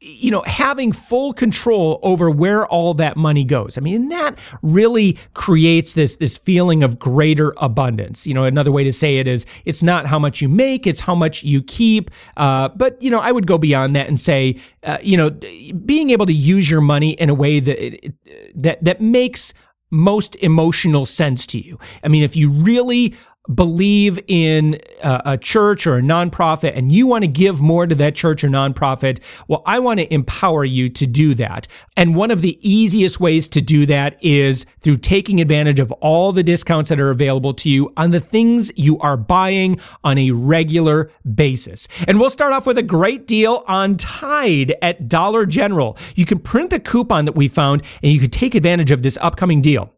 you 0.00 0.30
know, 0.30 0.42
having 0.46 0.92
full 0.92 1.32
control 1.32 1.98
over 2.02 2.30
where 2.30 2.66
all 2.66 2.94
that 2.94 3.16
money 3.16 3.42
goes. 3.42 3.76
I 3.76 3.80
mean, 3.80 4.08
that 4.10 4.38
really 4.62 5.18
creates 5.34 5.94
this, 5.94 6.16
this 6.16 6.36
feeling 6.36 6.82
of 6.82 6.98
greater 6.98 7.52
abundance. 7.56 8.26
You 8.26 8.34
know, 8.34 8.44
another 8.44 8.70
way 8.70 8.84
to 8.84 8.92
say 8.92 9.18
it 9.18 9.26
is 9.26 9.44
it's 9.64 9.82
not 9.82 10.06
how 10.06 10.18
much 10.18 10.40
you 10.40 10.48
make, 10.48 10.86
it's 10.86 11.00
how 11.00 11.14
much 11.14 11.42
you 11.42 11.62
keep. 11.62 12.10
Uh, 12.36 12.68
but, 12.68 13.00
you 13.02 13.10
know, 13.10 13.18
I 13.18 13.32
would 13.32 13.46
go 13.46 13.58
beyond 13.58 13.96
that 13.96 14.06
and 14.06 14.20
say, 14.20 14.60
uh, 14.84 14.98
you 15.02 15.16
know, 15.16 15.30
being 15.30 16.10
able 16.10 16.26
to 16.26 16.32
use 16.32 16.70
your 16.70 16.80
money 16.80 17.10
in 17.12 17.28
a 17.28 17.34
way 17.34 17.58
that, 17.58 18.12
that, 18.54 18.84
that 18.84 19.00
makes 19.00 19.52
most 19.90 20.36
emotional 20.36 21.06
sense 21.06 21.46
to 21.46 21.58
you. 21.58 21.78
I 22.04 22.08
mean, 22.08 22.22
if 22.22 22.36
you 22.36 22.50
really 22.50 23.14
believe 23.54 24.18
in 24.26 24.78
a, 25.02 25.22
a, 25.24 25.38
church 25.38 25.86
or 25.86 25.96
a 25.96 26.02
nonprofit 26.02 26.76
and 26.76 26.92
you 26.92 27.06
want 27.06 27.22
to 27.22 27.28
give 27.28 27.60
more 27.60 27.86
to 27.86 27.94
that 27.94 28.14
church 28.14 28.44
or 28.44 28.48
nonprofit, 28.48 29.20
well, 29.48 29.62
I 29.64 29.78
want 29.78 30.00
to 30.00 30.12
empower 30.12 30.64
you 30.64 30.88
to 30.90 31.06
do 31.06 31.34
that. 31.36 31.66
And 31.96 32.14
one 32.14 32.30
of 32.30 32.42
the 32.42 32.58
easiest 32.68 33.20
ways 33.20 33.48
to 33.48 33.60
do 33.62 33.86
that 33.86 34.22
is 34.22 34.66
through 34.80 34.96
taking 34.96 35.40
advantage 35.40 35.80
of 35.80 35.90
all 35.92 36.32
the 36.32 36.42
discounts 36.42 36.90
that 36.90 37.00
are 37.00 37.10
available 37.10 37.54
to 37.54 37.70
you 37.70 37.92
on 37.96 38.10
the 38.10 38.20
things 38.20 38.70
you 38.76 38.98
are 38.98 39.16
buying 39.16 39.80
on 40.04 40.18
a 40.18 40.30
regular 40.30 41.10
basis. 41.34 41.88
And 42.06 42.20
we'll 42.20 42.30
start 42.30 42.52
off 42.52 42.66
with 42.66 42.78
a 42.78 42.82
great 42.82 43.26
deal 43.26 43.64
on 43.66 43.96
Tide 43.96 44.74
at 44.82 45.08
Dollar 45.08 45.46
General. 45.46 45.96
You 46.14 46.26
can 46.26 46.38
print 46.38 46.70
the 46.70 46.80
coupon 46.80 47.24
that 47.24 47.34
we 47.34 47.48
found 47.48 47.82
and 48.02 48.12
you 48.12 48.20
can 48.20 48.30
take 48.30 48.54
advantage 48.54 48.90
of 48.90 49.02
this 49.02 49.16
upcoming 49.20 49.62
deal. 49.62 49.92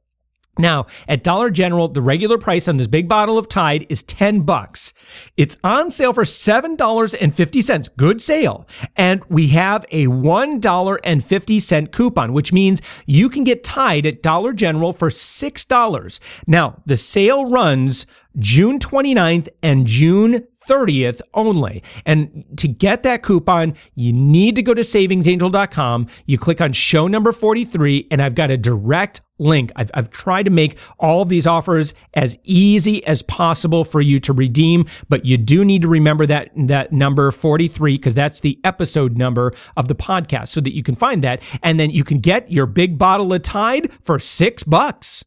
Now, 0.61 0.87
at 1.09 1.25
Dollar 1.25 1.51
General, 1.51 1.89
the 1.89 2.03
regular 2.03 2.39
price 2.39 2.69
on 2.69 2.77
this 2.77 2.87
big 2.87 3.09
bottle 3.09 3.39
of 3.39 3.49
Tide 3.49 3.87
is 3.89 4.03
10 4.03 4.43
bucks. 4.43 4.93
It's 5.37 5.57
on 5.65 5.91
sale 5.91 6.13
for 6.13 6.25
$7.50. 6.25 7.97
Good 7.97 8.21
sale. 8.21 8.69
And 8.97 9.25
we 9.29 9.49
have 9.49 9.85
a 9.91 10.07
$1.50 10.07 11.93
coupon, 11.93 12.33
which 12.33 12.53
means 12.53 12.83
you 13.07 13.29
can 13.29 13.45
get 13.45 13.65
Tide 13.65 14.07
at 14.07 14.23
Dollar 14.23 14.53
General 14.53 14.93
for 14.93 15.09
$6. 15.09 16.21
Now, 16.47 16.83
the 16.87 16.97
sale 16.97 17.49
runs 17.51 18.07
June 18.39 18.79
29th 18.79 19.49
and 19.63 19.87
June 19.87 20.47
30th 20.71 21.21
only. 21.35 21.83
And 22.07 22.45
to 22.57 22.69
get 22.69 23.03
that 23.03 23.23
coupon, 23.23 23.75
you 23.95 24.13
need 24.13 24.57
to 24.57 24.63
go 24.63 24.73
to 24.73 24.83
savingsangel.com. 24.83 26.07
You 26.27 26.39
click 26.39 26.61
on 26.61 26.73
show 26.73 27.09
number 27.09 27.33
43, 27.33 28.07
and 28.11 28.23
I've 28.23 28.35
got 28.37 28.51
a 28.51 28.57
direct 28.57 29.21
link. 29.39 29.73
I've, 29.75 29.91
I've 29.95 30.11
tried 30.11 30.45
to 30.45 30.51
make 30.51 30.79
all 30.99 31.23
of 31.23 31.29
these 31.29 31.47
offers 31.47 31.95
as 32.15 32.39
easy 32.45 33.05
as 33.07 33.23
possible 33.23 33.85
for 33.85 34.01
you 34.01 34.21
to 34.21 34.33
redeem, 34.33 34.87
but 35.09 35.25
you 35.25 35.37
do 35.37 35.65
need 35.65 35.83
to 35.83 35.89
remember 35.89 36.27
that, 36.27 36.51
that 36.57 36.93
number 36.93 37.33
43, 37.33 37.97
because 37.97 38.15
that's 38.15 38.41
the 38.41 38.61
episode 38.63 39.17
number 39.17 39.53
of 39.77 39.89
the 39.89 39.95
podcast 39.95 40.49
so 40.49 40.61
that 40.61 40.75
you 40.75 40.83
can 40.83 40.95
find 40.95 41.25
that. 41.25 41.43
And 41.63 41.81
then 41.81 41.91
you 41.91 42.05
can 42.05 42.21
get 42.21 42.53
your 42.53 42.67
big 42.67 42.99
bottle 42.99 43.33
of 43.33 43.43
Tide 43.43 43.91
for 44.03 44.19
six 44.19 44.63
bucks. 44.63 45.25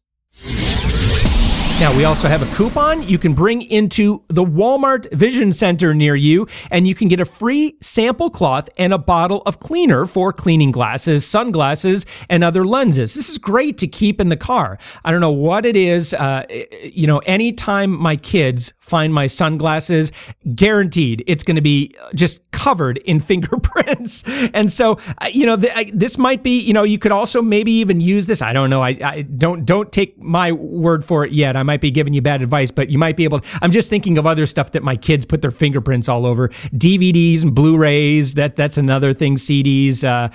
Now, 1.80 1.94
we 1.94 2.04
also 2.04 2.28
have 2.28 2.40
a 2.40 2.56
coupon 2.56 3.02
you 3.02 3.18
can 3.18 3.34
bring 3.34 3.60
into 3.60 4.22
the 4.28 4.44
Walmart 4.44 5.12
Vision 5.12 5.52
Center 5.52 5.92
near 5.92 6.14
you, 6.14 6.46
and 6.70 6.86
you 6.86 6.94
can 6.94 7.08
get 7.08 7.18
a 7.18 7.24
free 7.24 7.76
sample 7.80 8.30
cloth 8.30 8.70
and 8.78 8.92
a 8.92 8.98
bottle 8.98 9.42
of 9.44 9.58
cleaner 9.58 10.06
for 10.06 10.32
cleaning 10.32 10.70
glasses, 10.70 11.26
sunglasses, 11.26 12.06
and 12.30 12.44
other 12.44 12.64
lenses. 12.64 13.14
This 13.14 13.28
is 13.28 13.38
great 13.38 13.76
to 13.78 13.88
keep 13.88 14.20
in 14.20 14.28
the 14.28 14.36
car. 14.36 14.78
I 15.04 15.10
don't 15.10 15.20
know 15.20 15.32
what 15.32 15.66
it 15.66 15.74
is. 15.74 16.14
Uh, 16.14 16.44
you 16.84 17.08
know, 17.08 17.18
anytime 17.18 17.90
my 17.90 18.14
kids 18.14 18.72
find 18.78 19.12
my 19.12 19.26
sunglasses, 19.26 20.12
guaranteed 20.54 21.24
it's 21.26 21.42
going 21.42 21.56
to 21.56 21.62
be 21.62 21.92
just 22.14 22.48
covered 22.52 22.98
in 22.98 23.18
fingerprints. 23.34 24.22
and 24.54 24.72
so, 24.72 25.00
you 25.32 25.44
know, 25.44 25.56
I, 25.74 25.90
this 25.92 26.18
might 26.18 26.44
be, 26.44 26.60
you 26.60 26.72
know, 26.72 26.84
you 26.84 26.98
could 26.98 27.12
also 27.12 27.42
maybe 27.42 27.72
even 27.72 28.00
use 28.00 28.26
this. 28.26 28.42
I 28.42 28.52
don't 28.52 28.70
know. 28.70 28.80
I, 28.80 28.96
I 29.02 29.22
don't, 29.22 29.64
don't 29.64 29.90
take 29.90 30.16
my 30.18 30.52
word 30.52 31.04
for 31.04 31.24
it 31.24 31.32
yet. 31.32 31.56
I'm 31.56 31.63
might 31.64 31.80
be 31.80 31.90
giving 31.90 32.14
you 32.14 32.22
bad 32.22 32.42
advice, 32.42 32.70
but 32.70 32.90
you 32.90 32.98
might 32.98 33.16
be 33.16 33.24
able 33.24 33.40
to. 33.40 33.58
I'm 33.62 33.70
just 33.70 33.90
thinking 33.90 34.18
of 34.18 34.26
other 34.26 34.46
stuff 34.46 34.72
that 34.72 34.82
my 34.82 34.96
kids 34.96 35.24
put 35.24 35.42
their 35.42 35.50
fingerprints 35.50 36.08
all 36.08 36.26
over 36.26 36.48
DVDs 36.74 37.42
and 37.42 37.54
Blu-rays. 37.54 38.34
That 38.34 38.56
that's 38.56 38.78
another 38.78 39.12
thing. 39.12 39.36
CDs. 39.36 40.04
Uh, 40.04 40.28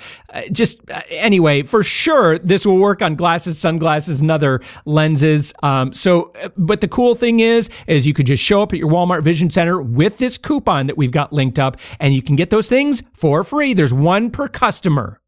just 0.52 0.88
uh, 0.90 1.02
anyway, 1.08 1.62
for 1.62 1.82
sure, 1.82 2.38
this 2.38 2.64
will 2.64 2.78
work 2.78 3.02
on 3.02 3.14
glasses, 3.14 3.58
sunglasses, 3.58 4.20
and 4.20 4.30
other 4.30 4.60
lenses. 4.84 5.52
Um, 5.62 5.92
so, 5.92 6.32
uh, 6.42 6.48
but 6.56 6.80
the 6.80 6.88
cool 6.88 7.14
thing 7.14 7.40
is, 7.40 7.70
is 7.86 8.06
you 8.06 8.14
could 8.14 8.26
just 8.26 8.42
show 8.42 8.62
up 8.62 8.72
at 8.72 8.78
your 8.78 8.88
Walmart 8.88 9.22
Vision 9.22 9.50
Center 9.50 9.80
with 9.80 10.18
this 10.18 10.38
coupon 10.38 10.86
that 10.86 10.96
we've 10.96 11.12
got 11.12 11.32
linked 11.32 11.58
up, 11.58 11.78
and 11.98 12.14
you 12.14 12.22
can 12.22 12.36
get 12.36 12.50
those 12.50 12.68
things 12.68 13.02
for 13.12 13.44
free. 13.44 13.74
There's 13.74 13.94
one 13.94 14.30
per 14.30 14.48
customer. 14.48 15.20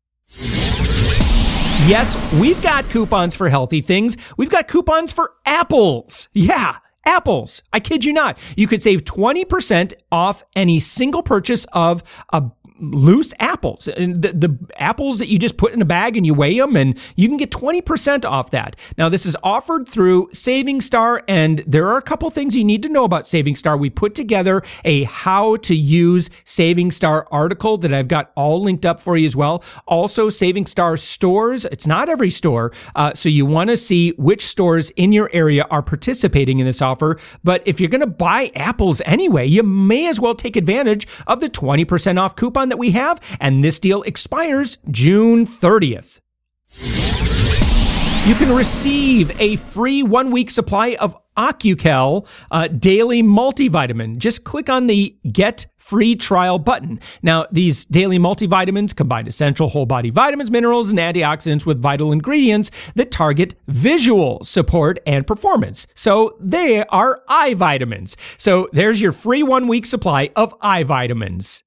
Yes, 1.87 2.33
we've 2.41 2.63
got 2.63 2.89
coupons 2.91 3.35
for 3.35 3.49
healthy 3.49 3.81
things. 3.81 4.17
We've 4.37 4.51
got 4.51 4.69
coupons 4.69 5.13
for 5.13 5.33
apples. 5.45 6.29
Yeah, 6.33 6.77
apples. 7.05 7.63
I 7.73 7.81
kid 7.81 8.05
you 8.05 8.13
not. 8.13 8.39
You 8.57 8.69
could 8.69 8.83
save 8.83 9.05
20% 9.05 9.93
off 10.13 10.45
any 10.55 10.79
single 10.79 11.25
purchase 11.25 11.67
of 11.73 12.03
a 12.33 12.45
loose 12.79 13.33
apples. 13.41 13.89
And 13.89 14.23
the, 14.23 14.33
the, 14.33 14.59
apples 14.79 15.19
that 15.19 15.29
you 15.29 15.39
just 15.39 15.59
put 15.59 15.73
in 15.73 15.83
a 15.83 15.85
bag 15.85 16.17
and 16.17 16.27
you 16.27 16.35
weigh 16.35 16.59
them, 16.59 16.77
and 16.77 16.99
you 17.15 17.29
can 17.29 17.37
get 17.37 17.51
20% 17.51 18.25
off 18.25 18.51
that. 18.51 18.75
Now, 18.97 19.09
this 19.09 19.27
is 19.27 19.37
offered 19.43 19.87
through 19.87 20.29
SavingStar, 20.29 21.23
and 21.29 21.63
there 21.67 21.89
are 21.89 21.97
a 21.97 22.03
couple 22.03 22.29
things 22.31 22.57
you 22.57 22.65
need 22.65 22.83
to 22.83 22.89
know 22.89 23.05
about 23.05 23.25
SavingStar. 23.25 23.79
We 23.79 23.91
put 23.91 24.15
together 24.15 24.63
a 24.85 25.05
how 25.05 25.57
to 25.57 25.75
use 25.75 26.31
SavingStar 26.45 27.27
article 27.31 27.79
that 27.79 27.93
I've 27.93 28.09
got 28.09 28.33
all 28.35 28.63
linked 28.63 28.87
up 28.87 28.99
for 28.99 29.17
you 29.17 29.27
as 29.27 29.37
well. 29.37 29.63
Also, 29.87 30.31
SavingStar 30.31 30.99
stores. 30.99 31.65
It's 31.67 31.87
not 31.87 32.09
every 32.09 32.31
store, 32.31 32.73
uh, 32.97 33.13
so 33.15 33.29
you 33.29 33.47
want 33.47 33.71
to 33.71 33.77
see 33.77 34.11
which 34.13 34.47
stores 34.47 34.91
in 34.91 35.13
your 35.13 35.31
area 35.33 35.65
are 35.71 35.83
participating 35.83 36.59
in 36.59 36.67
this 36.67 36.83
offer. 36.83 37.19
But 37.45 37.63
if 37.67 37.79
you're 37.79 37.91
going 37.91 38.01
to 38.01 38.07
buy 38.07 38.51
apples 38.55 39.01
anyway, 39.05 39.47
you 39.47 39.63
may 39.63 40.09
as 40.09 40.19
well 40.19 40.35
take 40.35 40.57
advantage 40.57 41.07
of 41.27 41.41
the 41.41 41.49
20% 41.49 42.19
off 42.19 42.37
coupon 42.37 42.62
that 42.71 42.79
we 42.79 42.93
have, 42.93 43.21
and 43.41 43.63
this 43.63 43.79
deal 43.79 44.03
expires 44.03 44.79
June 44.91 45.47
30th. 45.47 46.21
You 48.27 48.37
can 48.37 48.55
receive 48.55 49.33
a 49.41 49.57
free 49.57 50.05
one 50.05 50.31
week 50.31 50.49
supply 50.49 50.95
of 51.01 51.17
OcuCal 51.37 52.27
uh, 52.53 52.69
daily 52.69 53.21
multivitamin. 53.21 54.19
Just 54.19 54.45
click 54.45 54.71
on 54.71 54.87
the 54.87 55.17
Get 55.31 55.67
Free 55.77 56.15
Trial 56.15 56.61
button. 56.61 57.01
Now, 57.23 57.47
these 57.51 57.85
daily 57.85 58.21
multivitamins 58.21 58.95
combine 58.95 59.27
essential 59.27 59.69
whole 59.69 59.87
body 59.87 60.11
vitamins, 60.11 60.53
minerals, 60.53 60.91
and 60.91 61.01
antioxidants 61.01 61.67
with 61.67 61.83
vital 61.83 62.13
ingredients 62.13 62.71
that 62.95 63.11
target 63.11 63.57
visual 63.67 64.43
support 64.45 65.01
and 65.05 65.27
performance. 65.27 65.89
So 65.95 66.37
they 66.39 66.85
are 66.85 67.23
eye 67.29 67.55
vitamins. 67.55 68.17
So 68.37 68.69
there's 68.73 69.01
your 69.01 69.13
free 69.13 69.43
one 69.43 69.67
week 69.67 69.85
supply 69.85 70.31
of 70.37 70.55
eye 70.61 70.85
vitamins. 70.85 71.65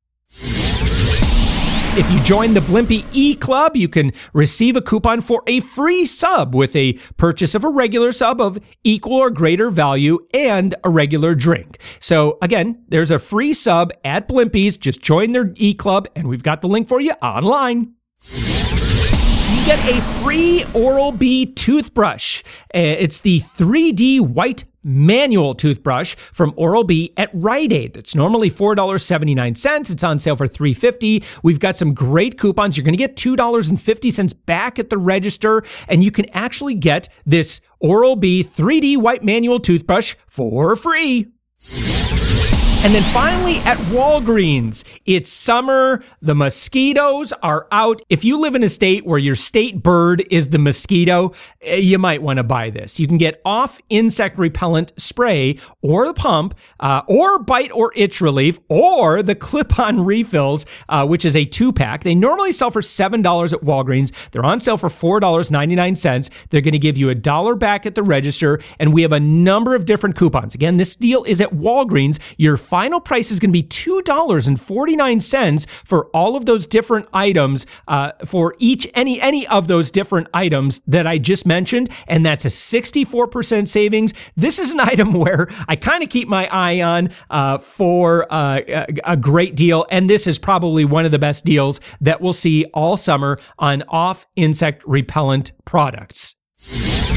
If 1.98 2.12
you 2.12 2.22
join 2.24 2.54
the 2.54 2.60
Blimpie 2.60 3.06
E 3.14 3.36
Club, 3.36 3.78
you 3.78 3.88
can 3.88 4.12
receive 4.34 4.76
a 4.76 4.82
coupon 4.82 5.22
for 5.22 5.42
a 5.48 5.62
free 5.62 6.06
sub 6.06 6.54
with 6.54 6.76
a 6.76 6.92
purchase 7.16 7.56
of 7.56 7.64
a 7.64 7.70
regular 7.70 8.12
sub 8.12 8.42
of 8.42 8.60
equal 8.84 9.14
or 9.14 9.30
greater 9.30 9.72
value 9.72 10.20
and 10.34 10.76
a 10.84 10.90
regular 10.90 11.36
drink. 11.36 11.80
So 12.02 12.38
again, 12.42 12.84
there's 12.90 13.12
a 13.12 13.18
free 13.18 13.54
sub 13.54 13.94
at 14.04 14.28
Blimpie's. 14.28 14.76
Just 14.76 15.02
join 15.02 15.32
their 15.32 15.54
E 15.56 15.74
Club, 15.74 16.10
and 16.18 16.28
we've 16.28 16.44
got 16.44 16.60
the 16.60 16.68
link 16.68 16.90
for 16.90 17.00
you 17.00 17.14
online. 17.22 17.94
You 18.30 19.66
get 19.66 19.80
a 19.88 20.02
free 20.22 20.66
Oral 20.74 21.14
B 21.14 21.46
toothbrush. 21.46 22.44
Uh, 22.74 22.80
it's 23.00 23.22
the 23.22 23.40
3D 23.40 24.20
white 24.20 24.66
manual 24.86 25.56
toothbrush 25.56 26.16
from 26.32 26.54
Oral-B 26.56 27.14
at 27.18 27.30
Rite 27.34 27.74
Aid. 27.74 27.98
It's 27.98 28.16
normally 28.16 28.50
$4.79. 28.50 29.92
It's 29.92 30.04
on 30.04 30.20
sale 30.20 30.36
for 30.38 30.48
$3.50. 30.48 31.26
We've 31.44 31.60
got 31.60 31.76
some 31.76 31.94
great 31.94 32.38
coupons. 32.38 32.78
You're 32.78 32.86
going 32.86 32.94
to 32.94 32.98
get 32.98 33.18
$2.50 33.18 34.46
back 34.46 34.80
at 34.80 34.90
the 34.90 34.98
register, 34.98 35.64
and 35.90 36.04
you 36.04 36.12
can 36.12 36.30
actually 36.30 36.76
get 36.76 37.10
this 37.26 37.60
Oral-B 37.80 38.44
3D 38.44 38.98
white 38.98 39.24
manual 39.24 39.60
toothbrush 39.60 40.16
for 40.28 40.76
free. 40.76 41.32
And 42.86 42.94
then 42.94 43.02
finally 43.16 43.58
at 43.62 43.80
Walgreens, 43.90 44.84
it's 45.08 45.34
summer. 45.34 46.04
The 46.22 46.36
mosquitoes 46.36 47.34
are 47.42 47.68
out. 47.72 48.00
If 48.10 48.24
you 48.24 48.40
live 48.40 48.54
in 48.54 48.62
a 48.62 48.70
state 48.70 49.08
where 49.08 49.18
your 49.18 49.34
state 49.34 49.82
bird 49.82 50.24
is 50.30 50.50
the 50.50 50.60
mosquito, 50.60 51.34
eh, 51.62 51.78
you 51.78 51.98
might 51.98 52.22
want 52.22 52.38
to 52.38 52.44
buy 52.44 52.70
this. 52.70 53.00
You 53.00 53.08
can 53.08 53.18
get 53.18 53.42
off 53.44 53.80
insect 53.90 54.38
repellent 54.38 54.92
spray 54.98 55.58
or 55.82 56.06
the 56.06 56.14
pump, 56.14 56.54
uh, 56.80 57.02
or 57.08 57.40
bite 57.40 57.72
or 57.72 57.92
itch 57.96 58.22
relief, 58.22 58.60
or 58.70 59.24
the 59.24 59.34
clip 59.34 59.80
on 59.80 60.06
refills, 60.06 60.68
uh, 60.88 61.08
which 61.08 61.26
is 61.26 61.36
a 61.36 61.44
two 61.44 61.74
pack. 61.74 62.04
They 62.04 62.14
normally 62.14 62.52
sell 62.52 62.70
for 62.70 62.82
$7 62.82 63.52
at 63.52 63.62
Walgreens. 63.62 64.12
They're 64.30 64.46
on 64.46 64.62
sale 64.62 64.78
for 64.78 64.90
$4.99. 64.90 66.30
They're 66.52 66.62
going 66.62 66.74
to 66.74 66.78
give 66.78 66.98
you 66.98 67.10
a 67.10 67.16
dollar 67.16 67.56
back 67.56 67.88
at 67.88 67.96
the 67.96 68.04
register. 68.04 68.60
And 68.80 68.94
we 68.94 69.02
have 69.02 69.12
a 69.12 69.20
number 69.20 69.74
of 69.74 69.86
different 69.86 70.16
coupons. 70.16 70.54
Again, 70.54 70.78
this 70.78 70.94
deal 70.94 71.24
is 71.24 71.42
at 71.42 71.50
Walgreens. 71.50 72.20
Your 72.38 72.58
final 72.76 73.00
price 73.00 73.32
is 73.32 73.40
going 73.40 73.52
to 73.52 73.54
be 73.54 73.64
$2.49 73.64 75.70
for 75.86 76.08
all 76.08 76.36
of 76.36 76.46
those 76.46 76.68
different 76.68 77.08
items 77.14 77.66
uh, 77.88 78.12
for 78.26 78.54
each 78.60 78.86
any 78.94 79.22
any 79.22 79.48
of 79.48 79.70
those 79.70 79.92
different 79.92 80.28
items 80.34 80.82
that 80.86 81.08
I 81.08 81.18
just 81.18 81.46
mentioned 81.46 81.90
and 82.06 82.26
that's 82.26 82.44
a 82.44 82.50
64% 82.50 83.70
savings. 83.70 84.14
This 84.36 84.60
is 84.60 84.72
an 84.72 84.80
item 84.82 85.14
where 85.14 85.48
I 85.70 85.78
kind 85.78 86.04
of 86.04 86.10
keep 86.10 86.28
my 86.28 86.50
eye 86.52 86.82
on 86.82 87.12
uh, 87.30 87.60
for 87.60 88.30
uh, 88.30 88.60
a, 88.68 88.88
a 89.06 89.16
great 89.16 89.56
deal 89.56 89.86
and 89.90 90.10
this 90.10 90.28
is 90.28 90.38
probably 90.38 90.84
one 90.84 91.06
of 91.06 91.14
the 91.14 91.20
best 91.20 91.46
deals 91.46 91.80
that 92.02 92.20
we'll 92.20 92.34
see 92.34 92.66
all 92.74 92.98
summer 92.98 93.40
on 93.58 93.84
off 93.88 94.28
insect 94.36 94.84
repellent 94.86 95.54
products. 95.64 96.36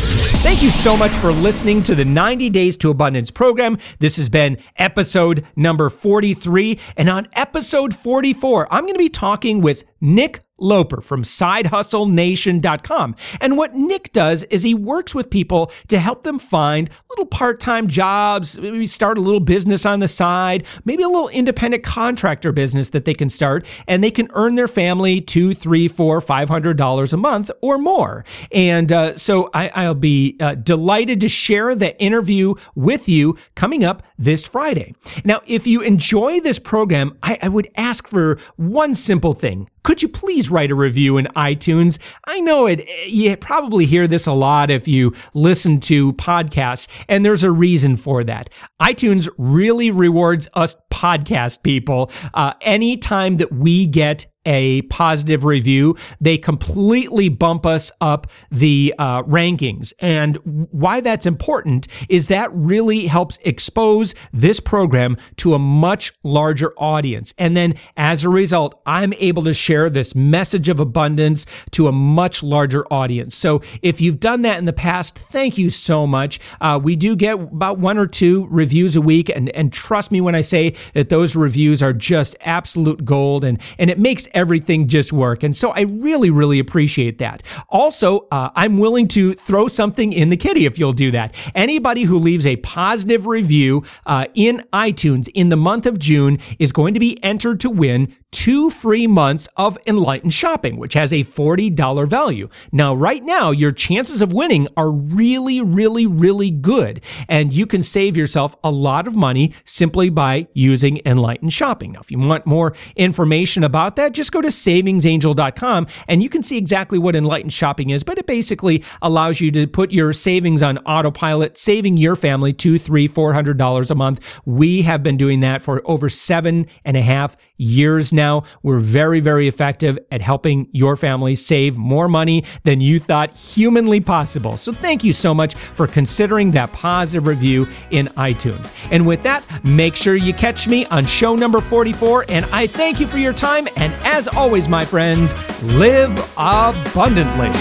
Thank 0.09 0.62
you 0.62 0.71
so 0.71 0.97
much 0.97 1.12
for 1.12 1.31
listening 1.31 1.83
to 1.85 1.94
the 1.94 2.05
90 2.05 2.49
Days 2.51 2.77
to 2.79 2.90
Abundance 2.90 3.31
program. 3.31 3.79
This 3.99 4.16
has 4.16 4.29
been 4.29 4.59
episode 4.77 5.47
number 5.57 5.90
43. 5.90 6.79
And 6.97 7.09
on 7.09 7.29
episode 7.35 7.94
44, 7.94 8.73
I'm 8.73 8.85
going 8.85 8.94
to 8.94 8.99
be 8.99 9.09
talking 9.09 9.61
with 9.61 9.85
Nick 10.01 10.42
Loper 10.59 11.01
from 11.01 11.23
sidehustlenation.com. 11.23 13.16
And 13.40 13.57
what 13.57 13.75
Nick 13.75 14.12
does 14.12 14.42
is 14.44 14.62
he 14.62 14.75
works 14.75 15.14
with 15.14 15.31
people 15.31 15.71
to 15.88 15.99
help 15.99 16.23
them 16.23 16.38
find 16.38 16.90
little 17.11 17.27
part-time 17.27 17.88
jobs, 17.88 18.59
maybe 18.59 18.87
start 18.87 19.18
a 19.18 19.21
little 19.21 19.40
business 19.40 19.87
on 19.87 20.01
the 20.01 20.09
side, 20.09 20.64
maybe 20.85 21.03
a 21.03 21.09
little 21.09 21.29
independent 21.29 21.83
contractor 21.83 22.53
business 22.53 22.90
that 22.90 23.05
they 23.05 23.14
can 23.14 23.29
start, 23.29 23.66
and 23.87 24.03
they 24.03 24.11
can 24.11 24.29
earn 24.35 24.55
their 24.55 24.68
family 24.68 25.21
two, 25.21 25.55
three, 25.55 25.88
four, 25.88 26.21
five 26.21 26.49
hundred 26.49 26.77
dollars 26.77 27.12
a 27.12 27.16
month 27.16 27.51
or 27.61 27.79
more. 27.79 28.25
And 28.53 28.92
uh, 28.92 29.16
so 29.16 29.51
I, 29.55 29.87
will 29.87 29.94
be 29.94 30.37
uh, 30.40 30.55
delighted 30.55 31.21
to 31.21 31.29
share 31.29 31.75
the 31.75 31.99
interview 32.01 32.55
with 32.75 33.09
you 33.09 33.37
coming 33.55 33.85
up 33.85 34.03
this 34.18 34.44
Friday. 34.44 34.94
Now, 35.25 35.40
if 35.47 35.66
you 35.66 35.81
enjoy 35.81 36.40
this 36.40 36.59
program, 36.59 37.16
I, 37.23 37.38
I 37.42 37.49
would 37.49 37.71
ask 37.77 38.07
for 38.09 38.38
one 38.57 38.94
simple 38.94 39.35
thing 39.35 39.68
could 39.88 40.03
you 40.03 40.09
please 40.09 40.51
write 40.51 40.70
a 40.70 40.74
review 40.74 41.16
in 41.16 41.24
iTunes? 41.35 41.98
I 42.27 42.40
know 42.40 42.66
it, 42.66 42.87
you 43.07 43.35
probably 43.38 43.87
hear 43.87 44.07
this 44.07 44.27
a 44.27 44.35
lot 44.35 44.70
if 44.70 44.87
you 44.87 45.14
listen 45.33 45.81
to 45.81 46.12
podcasts, 46.12 46.88
and 47.09 47.24
there's 47.24 47.42
a 47.42 47.51
reason 47.51 47.96
for 47.96 48.22
that. 48.24 48.51
iTunes 48.83 49.31
really 49.38 49.90
rewards 49.90 50.46
us 50.53 50.77
podcast 50.92 51.62
people. 51.62 52.11
Uh, 52.35 52.53
anytime 52.61 53.38
that 53.38 53.51
we 53.51 53.87
get 53.87 54.27
a 54.44 54.83
positive 54.83 55.44
review, 55.44 55.96
they 56.20 56.38
completely 56.38 57.29
bump 57.29 57.66
us 57.66 57.92
up 58.01 58.27
the 58.51 58.94
uh, 58.98 59.22
rankings. 59.24 59.92
And 59.98 60.37
why 60.44 61.01
that's 61.01 61.27
important 61.27 61.87
is 62.09 62.29
that 62.29 62.53
really 62.53 63.07
helps 63.07 63.38
expose 63.44 64.14
this 64.33 64.61
program 64.61 65.16
to 65.37 65.55
a 65.55 65.59
much 65.59 66.12
larger 66.22 66.72
audience. 66.79 67.35
And 67.38 67.57
then 67.57 67.74
as 67.96 68.24
a 68.24 68.29
result, 68.29 68.81
I'm 68.87 69.12
able 69.14 69.42
to 69.44 69.55
share 69.55 69.90
this 69.90 70.14
message 70.14 70.68
of 70.68 70.81
abundance 70.81 71.46
to 71.72 71.88
a 71.88 71.92
much 71.92 72.42
larger 72.42 72.87
audience. 72.92 73.35
So 73.35 73.62
if 73.83 74.01
you've 74.01 74.20
done 74.20 74.42
that 74.42 74.59
in 74.59 74.64
the 74.64 74.72
past, 74.72 75.18
thank 75.18 75.59
you 75.59 75.70
so 75.70 76.07
much. 76.07 76.40
Uh, 76.61 76.81
we 76.83 76.96
do 76.96 77.16
get 77.16 77.35
about 77.35 77.79
one 77.79 77.98
or 77.98 78.07
two 78.07 78.46
reviews 78.51 78.96
a 78.96 79.01
week. 79.01 79.29
And, 79.29 79.51
and 79.51 79.72
trust 79.72 80.11
me 80.11 80.20
when 80.20 80.35
I 80.35 80.40
say 80.40 80.74
that 80.94 81.09
those 81.09 81.37
reviews 81.37 81.83
are 81.83 81.92
just 81.92 82.37
absolute 82.40 83.05
gold 83.05 83.44
and, 83.44 83.61
and 83.79 83.90
it 83.90 83.98
everything 84.34 84.88
just 84.88 85.12
work. 85.12 85.42
And 85.42 85.56
so 85.56 85.70
I 85.70 85.82
really, 85.82 86.30
really 86.30 86.58
appreciate 86.58 87.18
that. 87.18 87.42
Also, 87.68 88.26
uh, 88.30 88.50
I'm 88.54 88.78
willing 88.78 89.08
to 89.08 89.34
throw 89.34 89.68
something 89.68 90.12
in 90.12 90.28
the 90.30 90.36
kitty 90.36 90.66
if 90.66 90.78
you'll 90.78 90.92
do 90.92 91.10
that. 91.12 91.34
Anybody 91.54 92.02
who 92.02 92.18
leaves 92.18 92.46
a 92.46 92.56
positive 92.56 93.26
review 93.26 93.84
uh, 94.06 94.26
in 94.34 94.64
iTunes 94.72 95.28
in 95.34 95.48
the 95.48 95.56
month 95.56 95.86
of 95.86 95.98
June 95.98 96.38
is 96.58 96.72
going 96.72 96.94
to 96.94 97.00
be 97.00 97.22
entered 97.22 97.60
to 97.60 97.70
win 97.70 98.14
two 98.30 98.68
free 98.68 99.06
months 99.06 99.48
of 99.56 99.78
Enlightened 99.86 100.34
Shopping, 100.34 100.76
which 100.76 100.94
has 100.94 101.12
a 101.12 101.24
$40 101.24 102.08
value. 102.08 102.48
Now, 102.72 102.94
right 102.94 103.24
now, 103.24 103.50
your 103.50 103.72
chances 103.72 104.20
of 104.20 104.32
winning 104.32 104.68
are 104.76 104.90
really, 104.90 105.60
really, 105.62 106.06
really 106.06 106.50
good. 106.50 107.00
And 107.28 107.52
you 107.52 107.66
can 107.66 107.82
save 107.82 108.16
yourself 108.16 108.54
a 108.62 108.70
lot 108.70 109.06
of 109.06 109.16
money 109.16 109.54
simply 109.64 110.10
by 110.10 110.48
using 110.52 111.00
Enlightened 111.06 111.52
Shopping. 111.52 111.92
Now, 111.92 112.00
if 112.00 112.10
you 112.10 112.18
want 112.18 112.46
more 112.46 112.74
information 112.96 113.64
about 113.64 113.96
that, 113.96 114.12
just 114.18 114.33
go 114.33 114.42
to 114.42 114.48
savingsangel.com 114.48 115.87
and 116.09 116.22
you 116.22 116.28
can 116.28 116.42
see 116.42 116.59
exactly 116.59 116.98
what 116.98 117.16
Enlightened 117.16 117.52
Shopping 117.52 117.90
is. 117.90 118.02
But 118.02 118.18
it 118.18 118.26
basically 118.26 118.85
allows 119.00 119.40
you 119.40 119.50
to 119.52 119.66
put 119.66 119.92
your 119.92 120.12
savings 120.12 120.62
on 120.62 120.78
autopilot, 120.78 121.57
saving 121.57 121.96
your 121.96 122.16
family 122.16 122.52
two, 122.52 122.78
three, 122.78 123.07
four 123.07 123.33
hundred 123.33 123.57
dollars 123.57 123.90
a 123.90 123.94
month. 123.94 124.20
We 124.44 124.83
have 124.83 125.02
been 125.02 125.16
doing 125.16 125.40
that 125.40 125.62
for 125.62 125.81
over 125.85 126.09
seven 126.09 126.66
and 126.85 126.96
a 126.96 127.02
half 127.02 127.37
years 127.59 128.12
now. 128.12 128.44
We're 128.62 128.79
very, 128.79 129.21
very 129.21 129.49
effective 129.49 129.99
at 130.11 130.23
helping 130.23 130.68
your 130.73 130.97
family 130.97 131.35
save 131.35 131.77
more 131.77 132.09
money 132.09 132.44
than 132.64 132.81
you 132.81 132.99
thought 132.99 133.37
humanly 133.37 134.01
possible. 134.01 134.57
So 134.57 134.73
thank 134.73 135.05
you 135.05 135.12
so 135.12 135.35
much 135.35 135.55
for 135.55 135.87
considering 135.87 136.53
that 136.53 136.73
positive 136.73 137.27
review 137.27 137.66
in 137.90 138.07
iTunes. 138.16 138.73
And 138.90 139.07
with 139.07 139.23
that, 139.25 139.44
make 139.64 139.94
sure 139.94 140.16
you 140.16 140.33
catch 140.33 140.66
me 140.66 140.87
on 140.87 141.05
show 141.05 141.35
number 141.35 141.61
44. 141.61 142.27
And 142.29 142.44
I 142.47 142.66
thank 142.66 143.01
you 143.01 143.07
for 143.07 143.18
your 143.18 143.33
time. 143.33 143.68
And 143.77 143.92
as 144.05 144.29
always, 144.29 144.68
my 144.68 144.85
friends, 144.85 145.35
live 145.62 146.11
abundantly. 146.37 147.53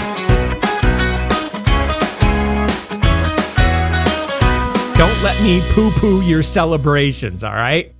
Don't 4.96 5.22
let 5.22 5.40
me 5.42 5.60
poo 5.74 5.92
poo 5.92 6.22
your 6.22 6.42
celebrations, 6.42 7.44
all 7.44 7.54
right? 7.54 7.94